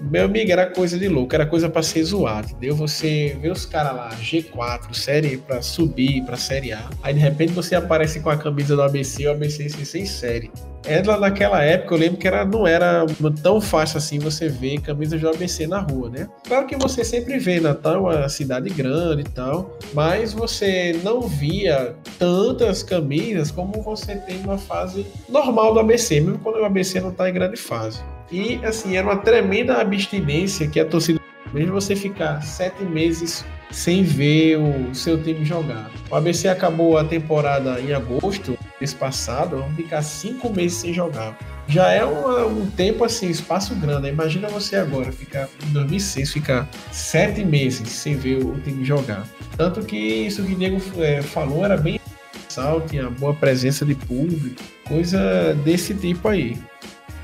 Meu 0.02 0.26
amigo, 0.26 0.52
era 0.52 0.66
coisa 0.66 0.98
de 0.98 1.08
louco, 1.08 1.36
era 1.36 1.46
coisa 1.46 1.70
para 1.70 1.84
ser 1.84 2.04
zoado, 2.04 2.48
entendeu? 2.52 2.76
Você 2.76 3.38
vê 3.42 3.50
os 3.50 3.66
caras 3.66 3.96
lá, 3.96 4.10
G4, 4.12 4.94
série 4.94 5.38
para 5.38 5.62
subir 5.62 6.24
para 6.24 6.38
série 6.38 6.72
A, 6.72 6.90
aí 7.04 7.14
de 7.14 7.20
repente 7.20 7.54
você 7.54 7.76
aparece 7.76 8.20
com 8.20 8.30
a 8.30 8.38
camisa 8.38 8.76
do 8.76 8.82
ABC, 8.82 9.28
o 9.28 9.32
ABC 9.32 9.70
sem 9.70 10.06
série. 10.06 10.52
Ela 10.86 11.18
naquela 11.18 11.62
época, 11.62 11.94
eu 11.94 12.00
lembro 12.00 12.18
que 12.18 12.28
era, 12.28 12.46
não 12.46 12.66
era 12.66 13.06
tão 13.44 13.60
fácil 13.60 13.98
assim 13.98 14.18
você 14.18 14.48
ver 14.48 14.80
camisa 14.80 15.18
do 15.18 15.30
ABC 15.30 15.68
na 15.68 15.80
rua, 15.80 16.10
né? 16.10 16.30
Claro 16.48 16.66
que 16.66 16.78
você 16.78 17.04
sempre 17.04 17.38
vê 17.38 17.60
Natal, 17.60 18.12
é 18.12 18.20
uma 18.20 18.30
cidade 18.30 18.70
grande 18.70 19.22
e 19.22 19.26
tal, 19.26 19.78
mas 19.94 20.34
você 20.34 20.98
não 21.04 21.22
via 21.22 21.96
tantas 22.18 22.82
camisas 22.82 23.52
como 23.52 23.82
você 23.82 24.16
tem 24.16 24.40
numa 24.40 24.58
fase 24.58 25.06
normal 25.28 25.74
do 25.74 25.82
ABC, 25.82 26.22
mesmo 26.22 26.40
quando 26.40 26.60
o 26.60 26.66
ABC 26.66 27.02
não 27.02 27.10
está 27.10 27.30
em 27.30 27.34
grande 27.34 27.58
fase. 27.58 28.00
E 28.32 28.64
assim, 28.64 28.96
era 28.96 29.08
uma 29.08 29.18
tremenda 29.18 29.78
abstinência 29.78 30.68
que 30.68 30.80
a 30.80 30.86
torcida, 30.86 31.20
mesmo 31.54 31.74
você 31.74 31.96
ficar 31.96 32.42
sete 32.42 32.84
meses 32.84 33.46
sem 33.72 34.04
ver 34.04 34.58
o 34.58 34.94
seu 34.94 35.22
time 35.22 35.46
jogar. 35.46 35.92
O 36.10 36.16
ABC 36.16 36.48
acabou 36.48 36.98
a 36.98 37.04
temporada 37.04 37.80
em 37.80 37.94
agosto, 37.94 38.58
mês 38.80 38.94
passado, 38.94 39.58
vamos 39.58 39.76
ficar 39.76 40.02
cinco 40.02 40.50
meses 40.50 40.78
sem 40.78 40.94
jogar. 40.94 41.38
Já 41.68 41.92
é 41.92 42.04
um, 42.04 42.66
tempo 42.72 43.04
assim, 43.04 43.30
espaço 43.30 43.76
grande. 43.76 44.10
Imagina 44.10 44.48
você 44.50 44.76
agora, 44.76 45.12
ficar 45.12 45.48
em 45.68 45.72
2006, 45.72 46.34
ficar 46.34 46.68
sete 46.92 47.46
meses 47.46 47.90
sem 47.90 48.16
ver 48.16 48.44
o 48.44 48.60
time 48.60 48.84
jogar. 48.84 49.28
Tanto 49.56 49.82
que 49.82 49.96
isso 49.96 50.44
que 50.44 50.54
o 50.54 50.56
Diego 50.56 50.82
é, 50.98 51.22
falou 51.22 51.64
era 51.64 51.78
bem 51.78 52.00
sal, 52.48 52.82
tinha 52.82 53.10
boa 53.10 53.34
presença 53.34 53.86
de 53.86 53.94
público, 53.94 54.62
coisa 54.88 55.54
desse 55.64 55.94
tipo 55.94 56.28
aí. 56.28 56.58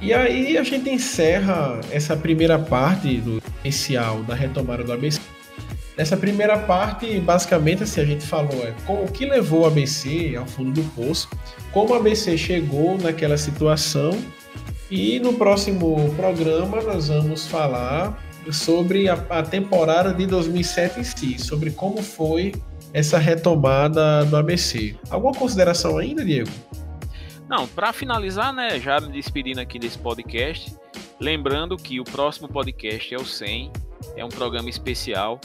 E 0.02 0.14
aí 0.14 0.58
a 0.58 0.64
gente 0.64 0.90
encerra 0.90 1.80
essa 1.92 2.16
primeira 2.16 2.60
parte 2.60 3.18
do 3.18 3.42
inicial 3.64 4.24
da 4.24 4.36
retomada 4.36 4.84
do 4.84 4.92
ABC 4.92 5.20
Nessa 5.98 6.18
primeira 6.18 6.58
parte, 6.58 7.20
basicamente, 7.22 7.84
assim, 7.84 8.02
a 8.02 8.06
gente 8.06 8.26
falou 8.26 8.66
é, 8.66 8.74
o 8.90 9.08
que 9.08 9.26
levou 9.26 9.62
o 9.62 9.66
ABC 9.66 10.36
ao 10.38 10.46
fundo 10.46 10.72
do 10.72 10.84
poço, 10.90 11.30
como 11.72 11.94
o 11.94 11.96
ABC 11.96 12.38
chegou 12.38 12.98
naquela 12.98 13.38
situação, 13.38 14.12
e 14.92 15.20
no 15.22 15.34
próximo 15.34 16.14
programa 16.16 16.82
nós 16.82 17.08
vamos 17.08 17.48
falar 17.48 18.22
sobre 18.52 19.08
a, 19.08 19.14
a 19.30 19.42
temporada 19.42 20.14
de 20.14 20.26
2007 20.26 21.00
em 21.00 21.04
si, 21.04 21.40
sobre 21.40 21.72
como 21.72 22.04
foi 22.04 22.52
essa 22.92 23.18
retomada 23.18 24.26
do 24.26 24.36
ABC. 24.36 24.96
Alguma 25.10 25.34
consideração 25.34 25.98
ainda, 25.98 26.26
Diego? 26.26 26.52
Não, 27.48 27.68
para 27.68 27.94
finalizar, 27.94 28.52
né, 28.52 28.80
já 28.80 29.00
me 29.00 29.12
despedindo 29.12 29.62
aqui 29.62 29.78
desse 29.78 29.98
podcast, 29.98 30.76
lembrando 31.20 31.78
que 31.78 32.00
o 32.00 32.04
próximo 32.04 32.48
podcast 32.48 33.14
é 33.14 33.18
o 33.18 33.26
100, 33.26 33.72
é 34.16 34.26
um 34.26 34.30
programa 34.30 34.70
especial 34.70 35.40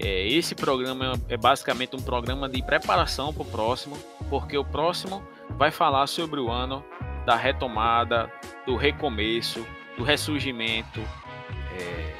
é, 0.00 0.28
esse 0.28 0.54
programa 0.54 1.20
é 1.28 1.36
basicamente 1.36 1.96
um 1.96 2.00
programa 2.00 2.48
de 2.48 2.62
preparação 2.62 3.34
para 3.34 3.42
o 3.42 3.46
próximo, 3.46 3.98
porque 4.30 4.56
o 4.56 4.64
próximo 4.64 5.26
vai 5.56 5.72
falar 5.72 6.06
sobre 6.06 6.38
o 6.38 6.50
ano 6.50 6.84
da 7.26 7.34
retomada, 7.34 8.30
do 8.64 8.76
recomeço, 8.76 9.66
do 9.96 10.04
ressurgimento. 10.04 11.00
É, 11.76 12.14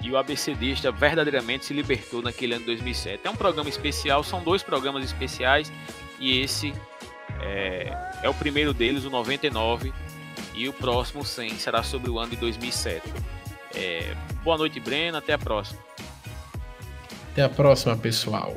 e 0.00 0.10
o 0.10 0.16
ABCdista 0.16 0.92
verdadeiramente 0.92 1.64
se 1.64 1.74
libertou 1.74 2.22
naquele 2.22 2.54
ano 2.54 2.60
de 2.60 2.66
2007. 2.66 3.26
É 3.26 3.30
um 3.30 3.36
programa 3.36 3.68
especial, 3.68 4.22
são 4.22 4.42
dois 4.42 4.62
programas 4.62 5.04
especiais 5.04 5.72
e 6.20 6.38
esse 6.40 6.72
é, 7.44 8.20
é 8.22 8.28
o 8.28 8.34
primeiro 8.34 8.72
deles, 8.72 9.04
o 9.04 9.10
99, 9.10 9.92
e 10.54 10.68
o 10.68 10.72
próximo 10.72 11.24
100 11.24 11.50
será 11.56 11.82
sobre 11.82 12.10
o 12.10 12.18
ano 12.18 12.30
de 12.30 12.36
2007. 12.36 13.12
É, 13.74 14.14
boa 14.42 14.56
noite, 14.56 14.80
Breno. 14.80 15.18
Até 15.18 15.32
a 15.32 15.38
próxima. 15.38 15.78
Até 17.32 17.42
a 17.42 17.48
próxima, 17.48 17.96
pessoal. 17.96 18.56